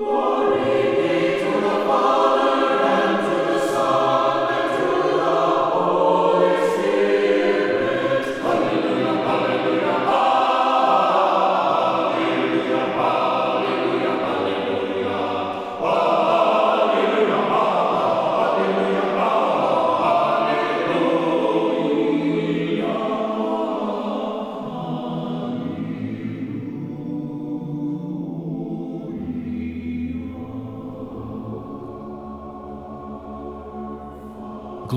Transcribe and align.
Lord. 0.00 0.29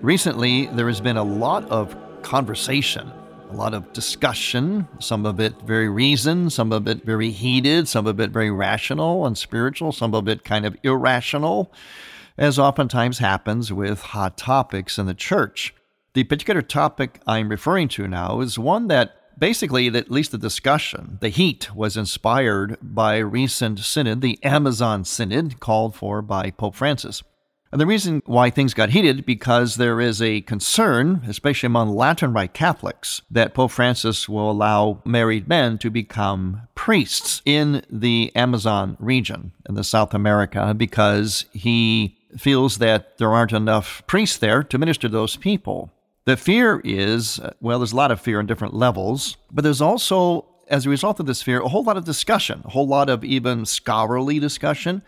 Recently, 0.00 0.66
there 0.66 0.86
has 0.86 1.00
been 1.00 1.16
a 1.16 1.24
lot 1.24 1.68
of 1.70 1.96
conversation, 2.22 3.10
a 3.50 3.54
lot 3.54 3.74
of 3.74 3.92
discussion, 3.92 4.86
some 5.00 5.26
of 5.26 5.40
it 5.40 5.60
very 5.62 5.88
reasoned, 5.88 6.52
some 6.52 6.72
of 6.72 6.86
it 6.86 7.04
very 7.04 7.32
heated, 7.32 7.88
some 7.88 8.06
of 8.06 8.20
it 8.20 8.30
very 8.30 8.50
rational 8.50 9.26
and 9.26 9.36
spiritual, 9.36 9.90
some 9.90 10.14
of 10.14 10.28
it 10.28 10.44
kind 10.44 10.64
of 10.64 10.76
irrational 10.84 11.72
as 12.36 12.60
oftentimes 12.60 13.18
happens 13.18 13.72
with 13.72 14.00
hot 14.00 14.38
topics 14.38 14.98
in 14.98 15.06
the 15.06 15.14
church. 15.14 15.74
The 16.12 16.22
particular 16.22 16.62
topic 16.62 17.20
I'm 17.26 17.48
referring 17.48 17.88
to 17.88 18.06
now 18.06 18.40
is 18.40 18.56
one 18.56 18.86
that 18.86 19.16
basically, 19.36 19.88
at 19.88 20.12
least 20.12 20.30
the 20.30 20.38
discussion, 20.38 21.18
the 21.20 21.28
heat 21.28 21.74
was 21.74 21.96
inspired 21.96 22.76
by 22.80 23.16
a 23.16 23.24
recent 23.24 23.80
synod, 23.80 24.20
the 24.20 24.38
Amazon 24.44 25.04
Synod, 25.04 25.58
called 25.58 25.96
for 25.96 26.22
by 26.22 26.52
Pope 26.52 26.76
Francis. 26.76 27.24
And 27.70 27.80
the 27.80 27.86
reason 27.86 28.22
why 28.24 28.48
things 28.48 28.72
got 28.72 28.90
heated 28.90 29.26
because 29.26 29.76
there 29.76 30.00
is 30.00 30.22
a 30.22 30.40
concern, 30.42 31.22
especially 31.28 31.66
among 31.66 31.94
Latin 31.94 32.32
Rite 32.32 32.54
Catholics, 32.54 33.20
that 33.30 33.52
Pope 33.52 33.72
Francis 33.72 34.28
will 34.28 34.50
allow 34.50 35.02
married 35.04 35.48
men 35.48 35.76
to 35.78 35.90
become 35.90 36.62
priests 36.74 37.42
in 37.44 37.82
the 37.90 38.32
Amazon 38.34 38.96
region 38.98 39.52
in 39.68 39.74
the 39.74 39.84
South 39.84 40.14
America 40.14 40.72
because 40.74 41.44
he 41.52 42.16
feels 42.36 42.78
that 42.78 43.18
there 43.18 43.32
aren't 43.32 43.52
enough 43.52 44.02
priests 44.06 44.38
there 44.38 44.62
to 44.62 44.78
minister 44.78 45.08
to 45.08 45.12
those 45.12 45.36
people. 45.36 45.92
The 46.24 46.36
fear 46.36 46.80
is 46.84 47.40
well, 47.60 47.78
there's 47.78 47.92
a 47.92 47.96
lot 47.96 48.10
of 48.10 48.20
fear 48.20 48.38
on 48.38 48.46
different 48.46 48.74
levels, 48.74 49.36
but 49.50 49.64
there's 49.64 49.80
also, 49.80 50.44
as 50.68 50.84
a 50.84 50.90
result 50.90 51.20
of 51.20 51.26
this 51.26 51.40
fear, 51.40 51.60
a 51.60 51.68
whole 51.68 51.82
lot 51.82 51.96
of 51.96 52.04
discussion, 52.04 52.62
a 52.66 52.70
whole 52.70 52.86
lot 52.86 53.08
of 53.08 53.24
even 53.24 53.64
scholarly 53.64 54.38
discussion 54.38 55.02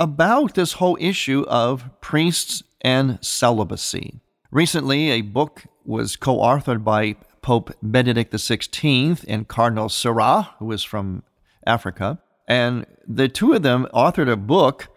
about 0.00 0.54
this 0.54 0.72
whole 0.72 0.96
issue 0.98 1.44
of 1.46 1.88
priests 2.00 2.64
and 2.80 3.18
celibacy. 3.22 4.18
Recently, 4.50 5.10
a 5.10 5.20
book 5.20 5.64
was 5.84 6.16
co 6.16 6.38
authored 6.38 6.82
by 6.82 7.14
Pope 7.42 7.72
Benedict 7.82 8.32
XVI 8.32 9.24
and 9.28 9.46
Cardinal 9.46 9.88
Sarah, 9.88 10.54
who 10.58 10.72
is 10.72 10.82
from 10.82 11.22
Africa. 11.66 12.18
And 12.48 12.86
the 13.06 13.28
two 13.28 13.52
of 13.52 13.62
them 13.62 13.86
authored 13.94 14.30
a 14.30 14.36
book 14.36 14.88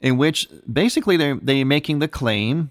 in 0.00 0.16
which 0.16 0.48
basically 0.70 1.16
they're, 1.16 1.36
they're 1.36 1.64
making 1.64 1.98
the 1.98 2.08
claim 2.08 2.70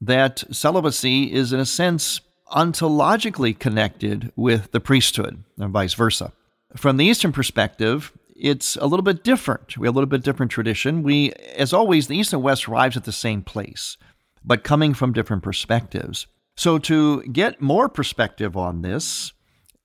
that 0.00 0.44
celibacy 0.50 1.32
is, 1.32 1.52
in 1.52 1.60
a 1.60 1.66
sense, 1.66 2.20
ontologically 2.52 3.56
connected 3.56 4.32
with 4.34 4.72
the 4.72 4.80
priesthood 4.80 5.44
and 5.58 5.72
vice 5.72 5.94
versa. 5.94 6.32
From 6.76 6.96
the 6.96 7.04
Eastern 7.04 7.32
perspective, 7.32 8.12
it's 8.40 8.76
a 8.76 8.86
little 8.86 9.02
bit 9.04 9.22
different. 9.22 9.76
We 9.76 9.86
have 9.86 9.94
a 9.94 9.98
little 9.98 10.08
bit 10.08 10.22
different 10.22 10.50
tradition. 10.50 11.02
We, 11.02 11.32
as 11.56 11.72
always, 11.72 12.06
the 12.06 12.16
East 12.16 12.32
and 12.32 12.42
West 12.42 12.68
arrives 12.68 12.96
at 12.96 13.04
the 13.04 13.12
same 13.12 13.42
place, 13.42 13.96
but 14.44 14.64
coming 14.64 14.94
from 14.94 15.12
different 15.12 15.42
perspectives. 15.42 16.26
So, 16.56 16.78
to 16.78 17.22
get 17.24 17.60
more 17.60 17.88
perspective 17.88 18.56
on 18.56 18.82
this, 18.82 19.32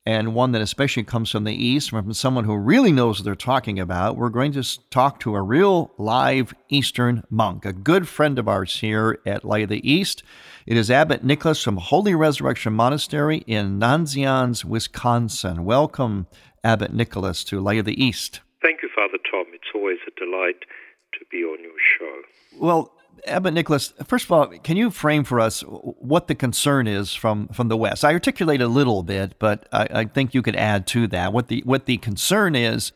and 0.05 0.35
one 0.35 0.51
that 0.51 0.61
especially 0.61 1.03
comes 1.03 1.31
from 1.31 1.45
the 1.45 1.53
East, 1.53 1.89
from 1.89 2.13
someone 2.13 2.43
who 2.43 2.55
really 2.55 2.91
knows 2.91 3.17
what 3.17 3.25
they're 3.25 3.35
talking 3.35 3.79
about. 3.79 4.15
We're 4.15 4.29
going 4.29 4.51
to 4.51 4.89
talk 4.89 5.19
to 5.21 5.35
a 5.35 5.41
real 5.41 5.93
live 5.97 6.53
Eastern 6.69 7.23
monk, 7.29 7.65
a 7.65 7.73
good 7.73 8.07
friend 8.07 8.37
of 8.37 8.47
ours 8.47 8.79
here 8.81 9.19
at 9.25 9.43
Light 9.43 9.63
of 9.63 9.69
the 9.69 9.89
East. 9.89 10.21
It 10.67 10.77
is 10.77 10.91
Abbot 10.91 11.23
Nicholas 11.23 11.63
from 11.63 11.77
Holy 11.77 12.13
Resurrection 12.13 12.73
Monastery 12.73 13.37
in 13.47 13.79
Nazianz, 13.79 14.63
Wisconsin. 14.63 15.65
Welcome, 15.65 16.27
Abbot 16.65 16.93
Nicholas, 16.93 17.43
to 17.45 17.61
Light 17.61 17.79
of 17.79 17.85
the 17.85 18.03
East. 18.03 18.41
Thank 18.61 18.81
you, 18.81 18.89
Father 18.93 19.19
Tom. 19.31 19.45
It's 19.53 19.71
always 19.73 19.99
a 20.07 20.19
delight 20.19 20.65
to 21.13 21.25
be 21.31 21.43
on 21.43 21.61
your 21.61 21.79
show. 21.97 22.21
Well, 22.59 22.91
Abbot 23.27 23.53
Nicholas, 23.53 23.93
first 24.05 24.25
of 24.25 24.31
all, 24.31 24.47
can 24.47 24.75
you 24.75 24.91
frame 24.91 25.23
for 25.23 25.39
us 25.39 25.61
what 25.61 26.27
the 26.27 26.35
concern 26.35 26.87
is 26.87 27.13
from, 27.13 27.47
from 27.49 27.69
the 27.69 27.77
West? 27.77 28.03
I 28.03 28.11
articulate 28.13 28.61
a 28.61 28.67
little 28.67 29.03
bit, 29.03 29.39
but 29.39 29.67
I, 29.71 29.87
I 29.91 30.05
think 30.05 30.33
you 30.33 30.41
could 30.41 30.55
add 30.55 30.85
to 30.87 31.07
that 31.07 31.31
what 31.31 31.47
the 31.47 31.61
what 31.65 31.85
the 31.85 31.97
concern 31.97 32.55
is 32.55 32.91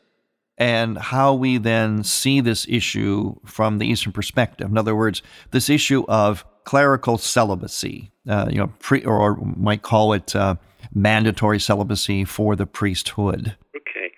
and 0.58 0.98
how 0.98 1.34
we 1.34 1.58
then 1.58 2.04
see 2.04 2.42
this 2.42 2.68
issue 2.68 3.36
from 3.46 3.78
the 3.78 3.88
Eastern 3.88 4.12
perspective. 4.12 4.70
In 4.70 4.78
other 4.78 4.96
words, 4.96 5.22
this 5.52 5.70
issue 5.70 6.04
of 6.10 6.46
clerical 6.66 7.18
celibacy, 7.18 8.12
uh, 8.28 8.48
you 8.50 8.58
know, 8.58 8.72
pre, 8.80 9.04
or 9.06 9.38
might 9.38 9.82
call 9.82 10.14
it 10.14 10.36
uh, 10.36 10.56
mandatory 10.94 11.60
celibacy 11.60 12.26
for 12.26 12.56
the 12.56 12.66
priesthood. 12.66 13.56
Okay. 13.76 14.12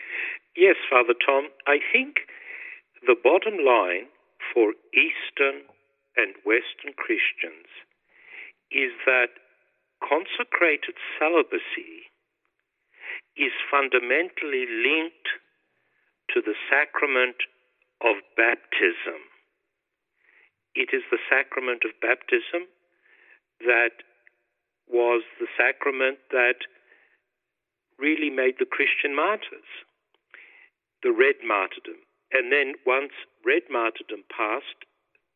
Yes, 0.55 0.75
Father 0.89 1.13
Tom. 1.25 1.47
I 1.67 1.79
think 1.91 2.27
the 3.05 3.15
bottom 3.21 3.57
line 3.65 4.07
for 4.53 4.73
Eastern 4.93 5.67
and 6.17 6.35
Western 6.45 6.93
Christians 6.97 7.67
is 8.71 8.91
that 9.05 9.35
consecrated 10.01 10.95
celibacy 11.19 12.11
is 13.37 13.53
fundamentally 13.69 14.67
linked 14.67 15.29
to 16.33 16.41
the 16.41 16.55
sacrament 16.69 17.37
of 18.01 18.19
baptism. 18.35 19.21
It 20.75 20.95
is 20.95 21.03
the 21.11 21.19
sacrament 21.29 21.83
of 21.83 21.91
baptism 22.01 22.67
that 23.61 24.03
was 24.91 25.23
the 25.39 25.47
sacrament 25.57 26.19
that 26.31 26.67
really 27.97 28.29
made 28.29 28.59
the 28.59 28.69
Christian 28.69 29.15
martyrs, 29.15 29.67
the 31.03 31.11
red 31.11 31.39
martyrdom. 31.45 32.01
And 32.31 32.51
then 32.51 32.75
once 32.85 33.13
red 33.45 33.63
martyrdom 33.69 34.23
passed, 34.29 34.85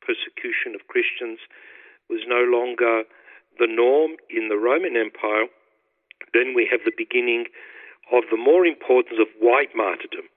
persecution 0.02 0.76
of 0.76 0.88
Christians 0.88 1.40
was 2.10 2.22
no 2.28 2.46
longer 2.46 3.04
the 3.58 3.68
norm 3.68 4.20
in 4.30 4.50
the 4.50 4.60
Roman 4.60 4.96
Empire, 4.96 5.48
then 6.34 6.54
we 6.54 6.68
have 6.70 6.84
the 6.86 6.96
beginning 6.96 7.46
of 8.12 8.24
the 8.30 8.38
more 8.38 8.66
importance 8.66 9.18
of 9.20 9.28
white 9.40 9.74
martyrdom, 9.76 10.30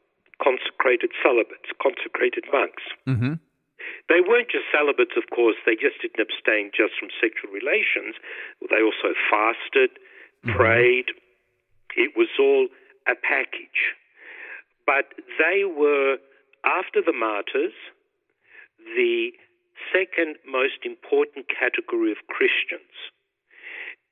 consecrated 0.43 1.11
celibates, 1.23 1.69
consecrated 1.83 2.45
monks. 2.53 2.83
Mm-hmm. 3.07 3.35
They 4.09 4.21
weren't 4.21 4.51
just 4.51 4.67
celibates, 4.73 5.17
of 5.17 5.29
course, 5.35 5.57
they 5.67 5.75
just 5.75 6.01
didn't 6.01 6.21
abstain 6.21 6.71
just 6.75 6.97
from 6.99 7.13
sexual 7.21 7.53
relations. 7.53 8.17
They 8.65 8.81
also 8.81 9.13
fasted, 9.29 9.97
mm-hmm. 10.45 10.57
prayed. 10.57 11.09
It 11.97 12.17
was 12.17 12.29
all 12.39 12.69
a 13.07 13.17
package. 13.17 13.97
But 14.87 15.13
they 15.39 15.65
were, 15.65 16.17
after 16.65 17.01
the 17.05 17.13
martyrs, 17.13 17.77
the 18.97 19.33
second 19.93 20.37
most 20.47 20.85
important 20.85 21.47
category 21.49 22.13
of 22.13 22.19
Christians. 22.29 22.93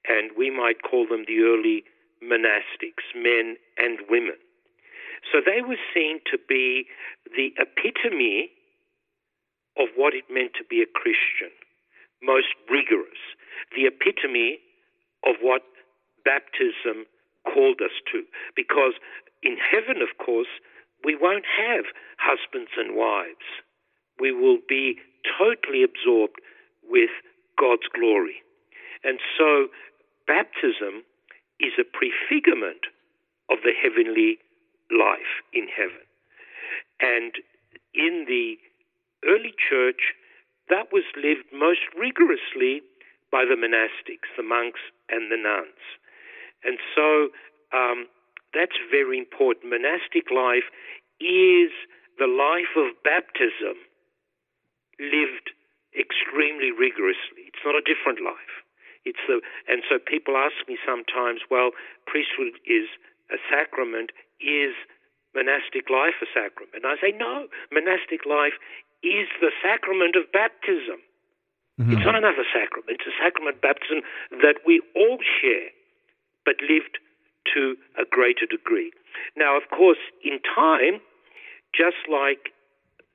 And 0.09 0.31
we 0.37 0.51
might 0.51 0.83
call 0.83 1.07
them 1.09 1.25
the 1.27 1.41
early 1.43 1.85
monastics, 2.23 3.05
men 3.15 3.57
and 3.77 3.99
women. 4.09 4.37
So 5.33 5.41
they 5.45 5.61
were 5.61 5.81
seen 5.93 6.21
to 6.31 6.39
be 6.39 6.87
the 7.35 7.51
epitome 7.59 8.51
of 9.79 9.89
what 9.97 10.15
it 10.15 10.25
meant 10.31 10.53
to 10.57 10.65
be 10.65 10.83
a 10.83 10.89
Christian, 10.89 11.53
most 12.23 12.49
rigorous, 12.71 13.21
the 13.75 13.87
epitome 13.87 14.59
of 15.25 15.37
what 15.41 15.63
baptism 16.25 17.07
called 17.45 17.81
us 17.81 17.95
to. 18.13 18.23
Because 18.55 18.95
in 19.43 19.57
heaven, 19.57 20.03
of 20.03 20.19
course, 20.25 20.51
we 21.05 21.15
won't 21.15 21.45
have 21.47 21.85
husbands 22.19 22.71
and 22.77 22.97
wives. 22.97 23.47
We 24.19 24.33
will 24.33 24.59
be 24.69 24.99
totally 25.39 25.85
absorbed 25.85 26.41
with 26.89 27.11
God's 27.59 27.87
glory. 27.95 28.43
And 29.05 29.21
so 29.39 29.69
baptism 30.27 31.05
is 31.61 31.73
a 31.79 31.85
prefigurement 31.85 32.91
of 33.51 33.59
the 33.63 33.73
heavenly 33.73 34.39
life 34.91 35.45
in 35.53 35.69
heaven. 35.69 36.03
And 37.01 37.35
in 37.95 38.25
the 38.27 38.57
early 39.25 39.55
church, 39.57 40.13
that 40.69 40.93
was 40.93 41.05
lived 41.17 41.47
most 41.53 41.87
rigorously 41.97 42.83
by 43.31 43.45
the 43.45 43.57
monastics, 43.57 44.29
the 44.37 44.43
monks 44.43 44.81
and 45.09 45.31
the 45.31 45.39
nuns. 45.39 45.81
And 46.65 46.79
so 46.95 47.31
um, 47.73 48.07
that's 48.55 48.77
very 48.91 49.19
important. 49.19 49.71
Monastic 49.71 50.31
life 50.31 50.67
is 51.21 51.71
the 52.19 52.29
life 52.29 52.73
of 52.77 52.97
baptism 53.05 53.77
lived 54.99 55.53
extremely 55.93 56.73
rigorously. 56.73 57.49
It's 57.49 57.65
not 57.65 57.77
a 57.77 57.85
different 57.85 58.21
life. 58.21 58.65
It's 59.05 59.23
the, 59.29 59.41
and 59.71 59.87
so 59.87 60.03
people 60.03 60.37
ask 60.37 60.57
me 60.67 60.77
sometimes, 60.83 61.47
well, 61.49 61.71
priesthood 62.11 62.59
is 62.67 62.91
a 63.31 63.39
sacrament. 63.47 64.11
Is 64.41 64.75
monastic 65.33 65.89
life 65.89 66.19
a 66.21 66.29
sacrament? 66.33 66.75
And 66.75 66.85
I 66.85 66.97
say, 67.01 67.15
no, 67.15 67.49
monastic 67.71 68.27
life 68.27 68.59
is 69.03 69.29
the 69.41 69.53
sacrament 69.63 70.17
of 70.17 70.31
baptism. 70.33 71.03
Mm-hmm. 71.81 71.93
It's 71.93 72.07
not 72.07 72.17
another 72.17 72.45
sacrament. 72.49 72.97
It's 73.01 73.09
a 73.09 73.17
sacrament 73.21 73.61
baptism 73.61 74.01
that 74.41 74.65
we 74.65 74.81
all 74.97 75.19
share, 75.21 75.69
but 76.45 76.57
lived 76.65 76.99
to 77.55 77.77
a 78.01 78.05
greater 78.09 78.47
degree. 78.49 78.93
Now, 79.37 79.57
of 79.57 79.69
course, 79.69 80.01
in 80.25 80.41
time, 80.43 81.01
just 81.77 82.09
like 82.09 82.57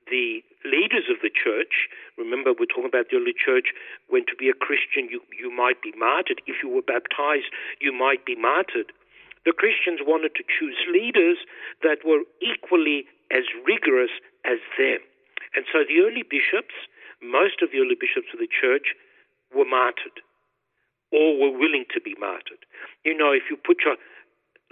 the 0.06 0.42
leaders 0.64 1.10
of 1.10 1.18
the 1.22 1.30
church, 1.30 1.90
remember 2.16 2.54
we're 2.54 2.70
talking 2.70 2.90
about 2.90 3.10
the 3.10 3.18
early 3.18 3.34
church, 3.34 3.74
when 4.08 4.24
to 4.26 4.36
be 4.38 4.48
a 4.48 4.54
Christian 4.54 5.10
you, 5.10 5.20
you 5.34 5.50
might 5.50 5.82
be 5.82 5.92
martyred. 5.98 6.40
If 6.46 6.62
you 6.62 6.70
were 6.70 6.86
baptized, 6.86 7.50
you 7.80 7.92
might 7.92 8.24
be 8.24 8.36
martyred. 8.38 8.94
The 9.44 9.52
Christians 9.52 9.98
wanted 10.06 10.38
to 10.38 10.46
choose 10.46 10.78
leaders 10.86 11.38
that 11.82 12.06
were 12.06 12.22
equally 12.38 13.10
as 13.34 13.42
rigorous 13.66 14.14
as 14.46 14.62
them. 14.78 15.02
And 15.54 15.64
so 15.72 15.84
the 15.84 16.00
early 16.00 16.24
bishops, 16.24 16.74
most 17.20 17.62
of 17.62 17.70
the 17.70 17.78
early 17.78 17.96
bishops 17.98 18.32
of 18.32 18.40
the 18.40 18.48
church, 18.48 18.96
were 19.54 19.68
martyred 19.68 20.24
or 21.12 21.36
were 21.36 21.52
willing 21.52 21.84
to 21.92 22.00
be 22.00 22.16
martyred. 22.18 22.64
You 23.04 23.16
know, 23.16 23.32
if 23.32 23.52
you 23.52 23.56
put 23.60 23.84
your 23.84 24.00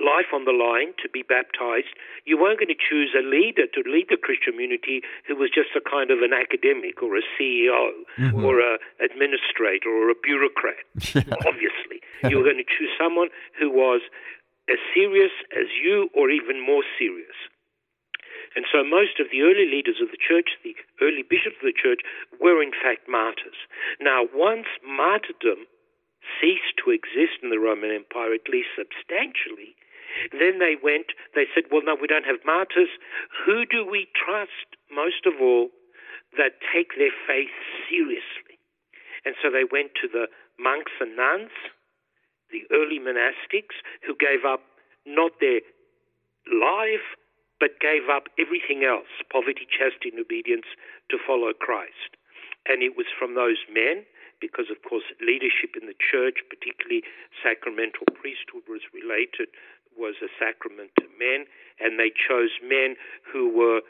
life 0.01 0.33
on 0.33 0.49
the 0.49 0.57
line 0.57 0.97
to 1.05 1.09
be 1.13 1.21
baptized, 1.21 1.93
you 2.25 2.41
weren't 2.41 2.59
going 2.59 2.73
to 2.73 2.81
choose 2.81 3.13
a 3.13 3.21
leader 3.21 3.69
to 3.69 3.81
lead 3.85 4.09
the 4.09 4.17
Christian 4.17 4.57
community 4.57 5.05
who 5.29 5.37
was 5.37 5.53
just 5.53 5.77
a 5.77 5.85
kind 5.85 6.11
of 6.11 6.25
an 6.25 6.33
academic 6.33 7.05
or 7.05 7.15
a 7.21 7.25
CEO 7.37 7.93
mm-hmm. 8.17 8.41
or 8.41 8.59
an 8.61 8.81
administrator 9.05 9.93
or 9.93 10.09
a 10.09 10.17
bureaucrat. 10.17 10.81
Obviously, 11.45 12.01
you 12.25 12.41
were 12.41 12.49
going 12.49 12.59
to 12.59 12.67
choose 12.67 12.91
someone 12.97 13.29
who 13.61 13.69
was 13.69 14.01
as 14.73 14.81
serious 14.97 15.33
as 15.53 15.69
you 15.77 16.09
or 16.17 16.33
even 16.33 16.65
more 16.65 16.83
serious. 16.97 17.37
And 18.57 18.67
so 18.67 18.83
most 18.83 19.23
of 19.23 19.31
the 19.31 19.43
early 19.43 19.67
leaders 19.67 20.03
of 20.03 20.11
the 20.11 20.19
church, 20.19 20.59
the 20.65 20.75
early 21.01 21.23
bishops 21.23 21.63
of 21.63 21.71
the 21.71 21.77
church, 21.77 22.03
were 22.43 22.63
in 22.63 22.75
fact 22.75 23.07
martyrs. 23.07 23.59
Now, 24.01 24.27
once 24.35 24.67
martyrdom 24.83 25.71
ceased 26.43 26.75
to 26.83 26.91
exist 26.91 27.43
in 27.43 27.51
the 27.51 27.63
Roman 27.63 27.95
Empire, 27.95 28.35
at 28.35 28.51
least 28.51 28.75
substantially, 28.75 29.79
then 30.35 30.59
they 30.59 30.75
went, 30.75 31.15
they 31.35 31.47
said, 31.55 31.71
well, 31.71 31.87
no, 31.87 31.95
we 31.95 32.11
don't 32.11 32.27
have 32.27 32.43
martyrs. 32.45 32.91
Who 33.47 33.65
do 33.65 33.87
we 33.87 34.11
trust 34.19 34.75
most 34.91 35.27
of 35.27 35.39
all 35.41 35.71
that 36.37 36.59
take 36.75 36.99
their 36.99 37.15
faith 37.27 37.55
seriously? 37.87 38.59
And 39.25 39.39
so 39.39 39.51
they 39.51 39.65
went 39.65 39.95
to 40.03 40.09
the 40.11 40.27
monks 40.59 40.93
and 40.99 41.15
nuns, 41.15 41.55
the 42.51 42.67
early 42.75 42.99
monastics, 42.99 43.79
who 44.03 44.19
gave 44.19 44.45
up 44.45 44.67
not 45.07 45.39
their 45.41 45.63
life, 46.51 47.07
but 47.61 47.79
gave 47.79 48.09
up 48.09 48.33
everything 48.41 48.83
else 48.83 49.13
poverty, 49.31 49.69
chastity, 49.69 50.11
and 50.11 50.19
obedience 50.19 50.67
to 51.13 51.21
follow 51.21 51.53
Christ. 51.53 52.17
And 52.67 52.83
it 52.83 52.97
was 52.97 53.07
from 53.13 53.37
those 53.37 53.61
men 53.69 54.09
because, 54.41 54.73
of 54.73 54.81
course, 54.83 55.05
leadership 55.21 55.77
in 55.77 55.85
the 55.85 55.97
church, 55.97 56.41
particularly 56.49 57.05
sacramental 57.45 58.09
priesthood, 58.17 58.65
was 58.65 58.81
related 58.97 59.53
was 59.97 60.17
a 60.23 60.33
sacrament 60.39 60.91
to 60.99 61.07
men, 61.19 61.47
and 61.79 61.99
they 61.99 62.11
chose 62.11 62.57
men 62.63 62.97
who 63.27 63.53
were 63.53 63.83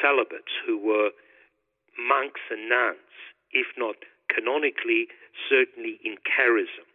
celibates, 0.00 0.52
who 0.66 0.78
were 0.78 1.10
monks 1.98 2.40
and 2.50 2.68
nuns, 2.68 3.10
if 3.52 3.66
not 3.76 3.96
canonically, 4.30 5.08
certainly 5.48 5.98
in 6.04 6.16
charism. 6.22 6.86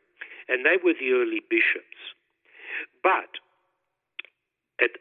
And 0.48 0.66
they 0.66 0.78
were 0.80 0.94
the 0.94 1.12
early 1.12 1.42
bishops. 1.50 2.16
But 3.02 3.44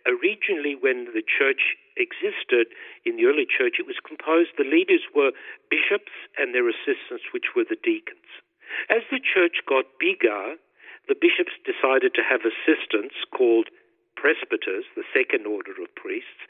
originally, 0.07 0.77
when 0.77 1.09
the 1.15 1.25
church 1.25 1.77
existed 1.97 2.73
in 3.05 3.17
the 3.17 3.27
early 3.27 3.47
church, 3.47 3.77
it 3.79 3.87
was 3.87 4.01
composed, 4.01 4.57
the 4.57 4.69
leaders 4.69 5.05
were 5.15 5.33
bishops 5.69 6.13
and 6.39 6.55
their 6.55 6.69
assistants, 6.69 7.33
which 7.33 7.57
were 7.57 7.65
the 7.69 7.81
deacons. 7.81 8.29
As 8.89 9.05
the 9.11 9.21
church 9.21 9.65
got 9.69 9.85
bigger, 10.01 10.57
the 11.09 11.19
bishops 11.19 11.53
decided 11.65 12.15
to 12.15 12.25
have 12.25 12.47
assistants 12.47 13.17
called 13.35 13.69
presbyters, 14.17 14.87
the 14.95 15.09
second 15.13 15.47
order 15.47 15.75
of 15.83 15.95
priests, 15.97 16.47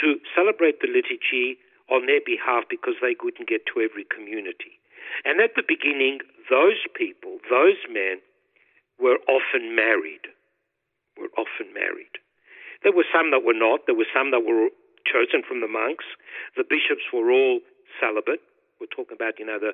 to 0.00 0.18
celebrate 0.34 0.80
the 0.80 0.90
liturgy 0.90 1.58
on 1.90 2.06
their 2.06 2.22
behalf 2.22 2.64
because 2.70 2.94
they 3.02 3.14
couldn't 3.14 3.50
get 3.50 3.66
to 3.66 3.82
every 3.82 4.06
community. 4.06 4.78
And 5.24 5.40
at 5.42 5.58
the 5.58 5.66
beginning, 5.66 6.22
those 6.48 6.80
people, 6.94 7.42
those 7.50 7.82
men, 7.90 8.22
were 8.98 9.18
often 9.26 9.74
married. 9.74 10.30
Were 11.18 11.34
often 11.36 11.74
married. 11.74 12.14
There 12.82 12.92
were 12.92 13.08
some 13.12 13.30
that 13.30 13.44
were 13.44 13.56
not. 13.56 13.86
There 13.86 13.94
were 13.94 14.08
some 14.12 14.30
that 14.30 14.40
were 14.44 14.68
chosen 15.04 15.42
from 15.46 15.60
the 15.60 15.68
monks. 15.68 16.04
The 16.56 16.64
bishops 16.64 17.04
were 17.12 17.30
all 17.30 17.60
celibate. 18.00 18.40
We're 18.80 18.92
talking 18.92 19.16
about, 19.16 19.38
you 19.38 19.46
know, 19.46 19.58
the 19.58 19.72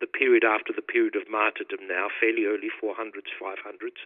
the 0.00 0.06
period 0.06 0.44
after 0.44 0.72
the 0.76 0.84
period 0.84 1.16
of 1.16 1.24
martyrdom 1.30 1.88
now, 1.88 2.08
fairly 2.20 2.44
early 2.44 2.68
400s, 2.68 3.32
500s. 3.40 4.04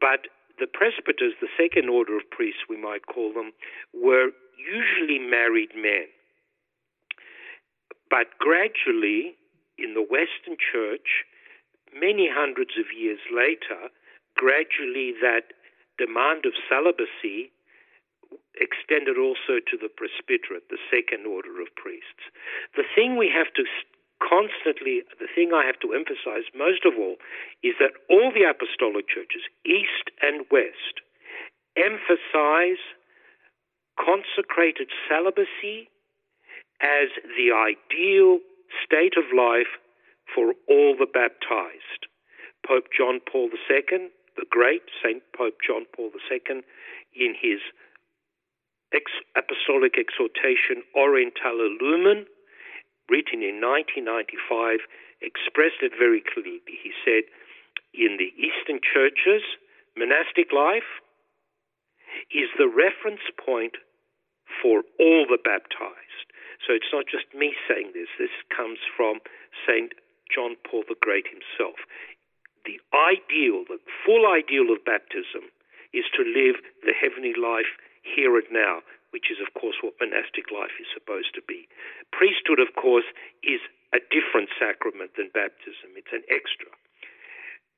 But 0.00 0.26
the 0.58 0.66
presbyters, 0.66 1.38
the 1.40 1.52
second 1.56 1.88
order 1.88 2.16
of 2.16 2.28
priests, 2.30 2.66
we 2.68 2.76
might 2.76 3.06
call 3.06 3.32
them, 3.32 3.52
were 3.94 4.30
usually 4.58 5.18
married 5.18 5.70
men. 5.76 6.10
But 8.10 8.38
gradually, 8.38 9.38
in 9.78 9.94
the 9.94 10.02
Western 10.02 10.56
Church, 10.58 11.24
many 11.94 12.28
hundreds 12.30 12.74
of 12.78 12.86
years 12.90 13.20
later, 13.30 13.90
gradually 14.36 15.14
that 15.20 15.52
demand 15.98 16.46
of 16.46 16.52
celibacy 16.68 17.52
extended 18.56 19.18
also 19.20 19.60
to 19.60 19.76
the 19.76 19.92
presbyterate, 19.92 20.68
the 20.68 20.80
second 20.90 21.26
order 21.26 21.60
of 21.60 21.68
priests. 21.76 22.24
The 22.74 22.88
thing 22.94 23.16
we 23.16 23.28
have 23.28 23.52
to 23.54 23.64
constantly, 24.20 25.04
the 25.20 25.28
thing 25.28 25.52
I 25.52 25.66
have 25.66 25.78
to 25.80 25.92
emphasize 25.92 26.48
most 26.56 26.84
of 26.88 26.96
all 26.96 27.16
is 27.62 27.76
that 27.78 27.92
all 28.08 28.32
the 28.32 28.48
apostolic 28.48 29.08
churches, 29.08 29.44
East 29.64 30.08
and 30.22 30.48
West, 30.50 31.04
emphasize 31.76 32.80
consecrated 34.00 34.88
celibacy 35.08 35.88
as 36.80 37.08
the 37.36 37.52
ideal 37.52 38.40
state 38.84 39.16
of 39.16 39.24
life 39.36 39.80
for 40.34 40.52
all 40.68 40.96
the 40.96 41.08
baptized. 41.08 42.08
Pope 42.66 42.88
John 42.96 43.20
Paul 43.20 43.50
II, 43.70 44.10
the 44.36 44.46
great 44.48 44.82
Saint 45.02 45.22
Pope 45.36 45.58
John 45.64 45.86
Paul 45.94 46.12
II, 46.12 46.62
in 47.16 47.34
his 47.34 47.60
ex- 48.92 49.24
apostolic 49.34 49.96
exhortation 49.98 50.84
Orientale 50.94 51.76
Lumen, 51.80 52.26
written 53.08 53.42
in 53.42 53.60
1995, 53.60 54.80
expressed 55.22 55.80
it 55.80 55.92
very 55.96 56.22
clearly. 56.22 56.60
He 56.66 56.92
said, 57.04 57.24
in 57.94 58.18
the 58.20 58.32
Eastern 58.36 58.80
churches, 58.82 59.42
monastic 59.96 60.52
life 60.52 61.00
is 62.30 62.52
the 62.58 62.68
reference 62.68 63.24
point 63.40 63.80
for 64.60 64.82
all 65.00 65.26
the 65.28 65.40
baptized. 65.40 66.28
So 66.64 66.72
it's 66.72 66.92
not 66.92 67.06
just 67.06 67.28
me 67.36 67.54
saying 67.68 67.92
this, 67.92 68.08
this 68.18 68.32
comes 68.50 68.78
from 68.96 69.20
St. 69.66 69.92
John 70.32 70.56
Paul 70.64 70.84
the 70.88 70.98
Great 70.98 71.26
himself. 71.28 71.78
The 72.66 72.82
ideal, 72.92 73.62
the 73.70 73.78
full 74.04 74.26
ideal 74.26 74.74
of 74.74 74.84
baptism 74.84 75.48
is 75.94 76.04
to 76.18 76.26
live 76.26 76.58
the 76.82 76.92
heavenly 76.92 77.32
life 77.38 77.70
here 78.02 78.34
and 78.36 78.46
now, 78.50 78.82
which 79.14 79.30
is, 79.30 79.38
of 79.38 79.54
course, 79.54 79.78
what 79.80 79.94
monastic 80.02 80.50
life 80.50 80.74
is 80.82 80.90
supposed 80.92 81.32
to 81.38 81.42
be. 81.46 81.70
Priesthood, 82.10 82.58
of 82.58 82.74
course, 82.74 83.06
is 83.46 83.62
a 83.94 84.02
different 84.10 84.50
sacrament 84.58 85.14
than 85.16 85.30
baptism, 85.30 85.94
it's 85.94 86.12
an 86.12 86.26
extra. 86.26 86.68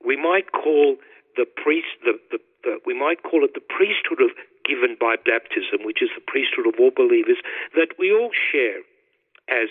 We 0.01 0.17
might 0.17 0.51
call 0.57 0.97
the 1.37 1.45
priest 1.45 1.93
the, 2.03 2.19
the, 2.33 2.41
the 2.65 2.81
we 2.87 2.97
might 2.97 3.23
call 3.23 3.45
it 3.45 3.55
the 3.55 3.63
priesthood 3.63 4.25
of 4.25 4.33
given 4.65 4.97
by 4.99 5.17
baptism, 5.17 5.85
which 5.85 6.03
is 6.03 6.11
the 6.17 6.25
priesthood 6.25 6.67
of 6.67 6.81
all 6.81 6.91
believers 6.91 7.39
that 7.77 7.95
we 7.99 8.11
all 8.11 8.33
share 8.33 8.83
as 9.49 9.69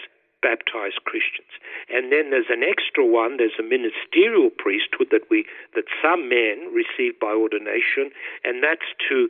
baptized 0.48 1.04
Christians. 1.04 1.52
And 1.92 2.08
then 2.08 2.32
there's 2.32 2.48
an 2.48 2.64
extra 2.64 3.04
one, 3.04 3.36
there's 3.36 3.60
a 3.60 3.68
ministerial 3.68 4.48
priesthood 4.48 5.12
that 5.12 5.28
we 5.28 5.44
that 5.76 5.92
some 6.00 6.32
men 6.32 6.72
receive 6.72 7.20
by 7.20 7.36
ordination, 7.36 8.16
and 8.48 8.64
that's 8.64 8.88
to 9.12 9.28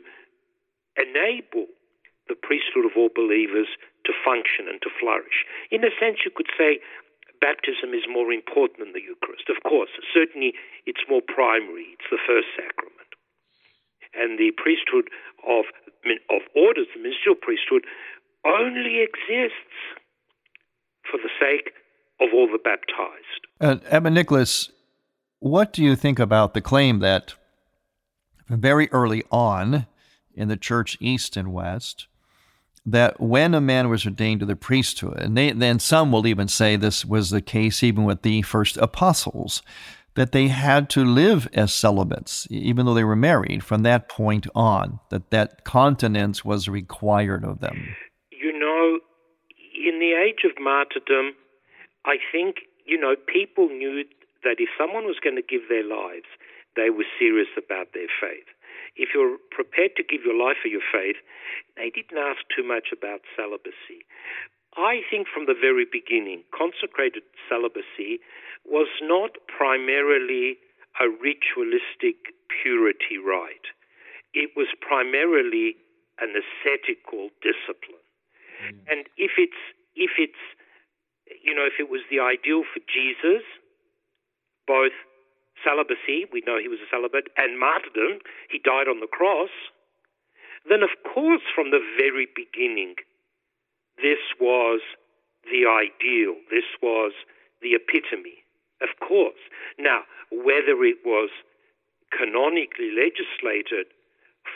enable 0.94 1.66
the 2.30 2.38
priesthood 2.38 2.86
of 2.86 2.94
all 2.94 3.10
believers 3.10 3.66
to 4.06 4.12
function 4.22 4.70
and 4.70 4.78
to 4.86 4.94
flourish. 4.94 5.42
In 5.74 5.82
a 5.82 5.90
sense 5.98 6.22
you 6.22 6.30
could 6.30 6.52
say 6.54 6.78
baptism 7.42 7.90
is 7.94 8.06
more 8.06 8.30
important 8.30 8.78
than 8.78 8.94
the 8.94 9.02
Eucharist. 9.02 9.50
Of 9.50 9.58
course, 9.66 9.90
certainly 10.14 10.54
it's 10.86 11.02
more 11.10 11.22
primary, 11.24 11.98
it's 11.98 12.10
the 12.14 12.22
first 12.22 12.46
sacrament. 12.54 13.10
And 14.14 14.38
the 14.38 14.54
priesthood 14.54 15.10
of 15.42 15.66
of 16.30 16.46
orders, 16.54 16.86
the 16.94 17.02
ministerial 17.02 17.34
priesthood, 17.34 17.82
only 18.46 19.02
exists 19.02 19.98
for 21.10 21.18
the 21.18 21.30
sake 21.40 21.72
of 22.20 22.28
all 22.34 22.46
the 22.46 22.58
baptized. 22.58 23.46
Uh, 23.60 23.76
Abbot 23.90 24.12
Nicholas, 24.12 24.70
what 25.40 25.72
do 25.72 25.82
you 25.82 25.96
think 25.96 26.18
about 26.18 26.54
the 26.54 26.60
claim 26.60 26.98
that 27.00 27.34
very 28.48 28.90
early 28.90 29.24
on 29.30 29.86
in 30.34 30.48
the 30.48 30.56
church, 30.56 30.96
east 31.00 31.36
and 31.36 31.52
west, 31.52 32.06
that 32.86 33.20
when 33.20 33.54
a 33.54 33.60
man 33.60 33.88
was 33.88 34.06
ordained 34.06 34.40
to 34.40 34.46
the 34.46 34.56
priesthood, 34.56 35.18
and 35.18 35.36
they, 35.36 35.52
then 35.52 35.78
some 35.78 36.10
will 36.10 36.26
even 36.26 36.48
say 36.48 36.76
this 36.76 37.04
was 37.04 37.30
the 37.30 37.42
case 37.42 37.82
even 37.82 38.04
with 38.04 38.22
the 38.22 38.42
first 38.42 38.76
apostles, 38.78 39.62
that 40.14 40.32
they 40.32 40.48
had 40.48 40.90
to 40.90 41.04
live 41.04 41.48
as 41.52 41.72
celibates, 41.72 42.46
even 42.50 42.86
though 42.86 42.94
they 42.94 43.04
were 43.04 43.14
married 43.14 43.62
from 43.62 43.82
that 43.82 44.08
point 44.08 44.46
on, 44.54 44.98
that 45.10 45.30
that 45.30 45.64
continence 45.64 46.44
was 46.44 46.68
required 46.68 47.44
of 47.44 47.60
them? 47.60 47.94
In 49.88 50.04
the 50.04 50.12
age 50.12 50.44
of 50.44 50.60
martyrdom, 50.60 51.32
I 52.04 52.20
think, 52.30 52.68
you 52.84 53.00
know, 53.00 53.16
people 53.16 53.72
knew 53.72 54.04
that 54.44 54.60
if 54.60 54.68
someone 54.76 55.08
was 55.08 55.16
going 55.16 55.40
to 55.40 55.42
give 55.42 55.72
their 55.72 55.86
lives, 55.86 56.28
they 56.76 56.90
were 56.92 57.08
serious 57.16 57.48
about 57.56 57.96
their 57.96 58.12
faith. 58.20 58.44
If 59.00 59.16
you're 59.16 59.40
prepared 59.48 59.96
to 59.96 60.04
give 60.04 60.28
your 60.28 60.36
life 60.36 60.60
for 60.60 60.68
your 60.68 60.84
faith, 60.84 61.16
they 61.80 61.88
didn't 61.88 62.20
ask 62.20 62.44
too 62.52 62.60
much 62.68 62.92
about 62.92 63.24
celibacy. 63.32 64.04
I 64.76 65.00
think 65.08 65.24
from 65.24 65.48
the 65.48 65.56
very 65.56 65.88
beginning, 65.88 66.44
consecrated 66.52 67.24
celibacy 67.48 68.20
was 68.68 68.92
not 69.00 69.40
primarily 69.48 70.60
a 71.00 71.08
ritualistic 71.08 72.36
purity 72.60 73.16
rite. 73.16 73.72
It 74.36 74.52
was 74.52 74.68
primarily 74.84 75.80
an 76.20 76.36
ascetical 76.36 77.32
discipline. 77.40 78.04
Mm. 78.60 78.84
And 78.90 79.00
if 79.16 79.40
it's 79.40 79.56
if 79.98 80.14
it's 80.16 80.42
you 81.42 81.54
know 81.54 81.66
if 81.66 81.76
it 81.78 81.90
was 81.90 82.00
the 82.08 82.22
ideal 82.22 82.62
for 82.62 82.80
Jesus, 82.86 83.42
both 84.66 84.94
celibacy, 85.66 86.24
we 86.32 86.42
know 86.46 86.58
he 86.58 86.70
was 86.70 86.78
a 86.78 86.90
celibate, 86.90 87.28
and 87.36 87.58
martyrdom, 87.58 88.22
he 88.48 88.62
died 88.62 88.86
on 88.86 89.00
the 89.00 89.10
cross, 89.10 89.50
then 90.68 90.82
of 90.82 90.94
course 91.02 91.42
from 91.54 91.70
the 91.70 91.82
very 91.98 92.28
beginning, 92.30 92.94
this 93.98 94.22
was 94.40 94.80
the 95.50 95.66
ideal, 95.66 96.38
this 96.50 96.68
was 96.80 97.12
the 97.60 97.74
epitome, 97.74 98.46
of 98.80 98.94
course. 99.02 99.42
Now, 99.78 100.06
whether 100.30 100.78
it 100.86 101.02
was 101.04 101.30
canonically 102.14 102.94
legislated 102.94 103.90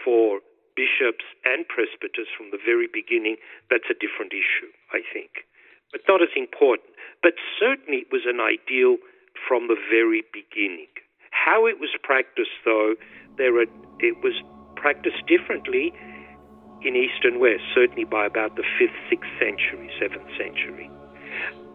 for 0.05 0.41
bishops 0.75 1.25
and 1.45 1.67
presbyters 1.69 2.29
from 2.37 2.51
the 2.51 2.61
very 2.61 2.89
beginning, 2.89 3.37
that's 3.71 3.89
a 3.91 3.97
different 3.97 4.33
issue, 4.33 4.71
I 4.93 5.01
think. 5.13 5.47
But 5.91 6.03
not 6.09 6.23
as 6.23 6.33
important. 6.37 6.89
But 7.23 7.35
certainly 7.59 8.09
it 8.09 8.11
was 8.11 8.25
an 8.25 8.41
ideal 8.41 8.97
from 9.47 9.69
the 9.69 9.77
very 9.77 10.25
beginning. 10.33 10.91
How 11.31 11.67
it 11.67 11.81
was 11.81 11.91
practiced, 12.03 12.57
though, 12.65 12.95
there 13.37 13.57
are, 13.59 13.69
it 14.01 14.17
was 14.23 14.35
practiced 14.77 15.27
differently 15.27 15.93
in 16.83 16.97
East 16.97 17.25
and 17.25 17.41
West, 17.41 17.63
certainly 17.75 18.05
by 18.05 18.27
about 18.27 18.57
the 18.57 18.65
5th, 18.81 18.99
6th 19.11 19.39
century, 19.39 19.91
7th 20.01 20.29
century. 20.37 20.91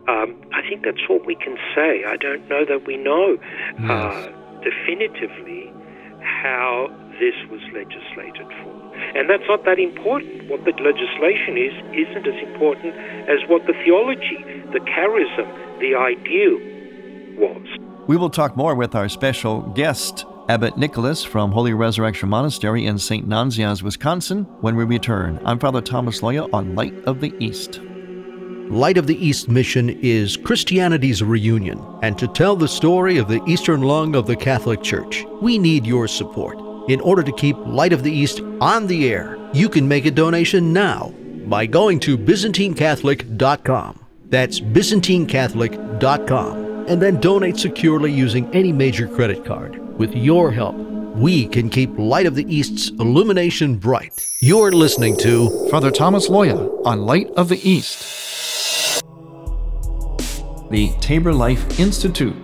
Um, 0.08 0.40
I 0.54 0.62
think 0.68 0.84
that's 0.84 1.08
what 1.10 1.26
we 1.26 1.36
can 1.36 1.58
say. 1.76 2.04
I 2.08 2.16
don't 2.16 2.48
know 2.48 2.64
that 2.66 2.88
we 2.88 2.98
know 2.98 3.38
yes. 3.80 3.90
uh, 3.90 4.32
definitively 4.64 5.72
how 6.22 6.88
this 7.20 7.36
was 7.50 7.62
legislated 7.74 8.48
for. 8.64 8.78
And 9.16 9.30
that's 9.30 9.48
not 9.48 9.66
that 9.66 9.80
important. 9.80 10.50
What 10.50 10.66
the 10.66 10.72
legislation 10.72 11.58
is 11.58 11.74
isn't 11.94 12.28
as 12.28 12.48
important 12.48 12.96
as 13.30 13.40
what 13.48 13.66
the 13.66 13.74
theology, 13.84 14.44
the 14.74 14.80
charism, 14.80 15.48
the 15.80 15.96
ideal 15.96 16.58
was. 17.38 17.68
We 18.08 18.18
will 18.18 18.30
talk 18.30 18.56
more 18.56 18.76
with 18.76 18.96
our 18.96 19.10
special 19.10 19.62
guest, 19.62 20.26
Abbot 20.50 20.78
Nicholas 20.78 21.24
from 21.24 21.52
Holy 21.52 21.74
Resurrection 21.74 22.30
Monastery 22.30 22.86
in 22.86 22.98
St. 22.98 23.28
Nazianz, 23.28 23.84
Wisconsin, 23.84 24.44
when 24.62 24.76
we 24.76 24.86
return. 24.86 25.40
I'm 25.44 25.60
Father 25.60 25.82
Thomas 25.82 26.22
Loya 26.22 26.50
on 26.54 26.76
Light 26.76 26.96
of 27.06 27.20
the 27.20 27.34
East. 27.40 27.82
Light 28.70 28.98
of 28.98 29.08
the 29.08 29.26
East 29.26 29.50
mission 29.50 29.90
is 29.90 30.38
Christianity's 30.38 31.24
reunion, 31.24 31.82
and 32.02 32.18
to 32.18 32.28
tell 32.28 32.56
the 32.56 32.68
story 32.68 33.18
of 33.18 33.28
the 33.28 33.42
Eastern 33.46 33.82
lung 33.82 34.16
of 34.16 34.28
the 34.28 34.36
Catholic 34.36 34.84
Church, 34.84 35.26
we 35.42 35.58
need 35.58 35.86
your 35.86 36.08
support. 36.08 36.67
In 36.88 37.02
order 37.02 37.22
to 37.22 37.34
keep 37.34 37.58
Light 37.58 37.92
of 37.92 38.04
the 38.04 38.12
East 38.12 38.40
on 38.62 38.88
the 38.88 39.12
air, 39.12 39.38
you 39.54 39.68
can 39.68 39.86
make 39.88 40.06
a 40.06 40.12
donation 40.12 40.72
now 40.72 41.14
by 41.48 41.66
going 41.66 42.00
to 42.02 42.16
ByzantineCatholic.com. 42.18 44.06
That's 44.30 44.60
ByzantineCatholic.com 44.62 46.68
and 46.88 47.02
then 47.02 47.20
donate 47.20 47.58
securely 47.58 48.12
using 48.12 48.54
any 48.56 48.72
major 48.72 49.08
credit 49.08 49.44
card. 49.44 49.98
With 49.98 50.16
your 50.16 50.52
help, 50.52 50.76
we 50.76 51.48
can 51.48 51.70
keep 51.70 51.90
Light 51.98 52.26
of 52.26 52.36
the 52.36 52.46
East's 52.54 52.90
illumination 52.92 53.76
bright. 53.76 54.26
You're 54.42 54.72
listening 54.72 55.18
to 55.18 55.70
Father 55.70 55.92
Thomas 55.92 56.30
Loya 56.30 56.86
on 56.86 57.02
Light 57.02 57.30
of 57.32 57.50
the 57.50 57.60
East. 57.68 59.02
The 60.70 60.94
Tabor 61.02 61.34
Life 61.34 61.80
Institute, 61.80 62.36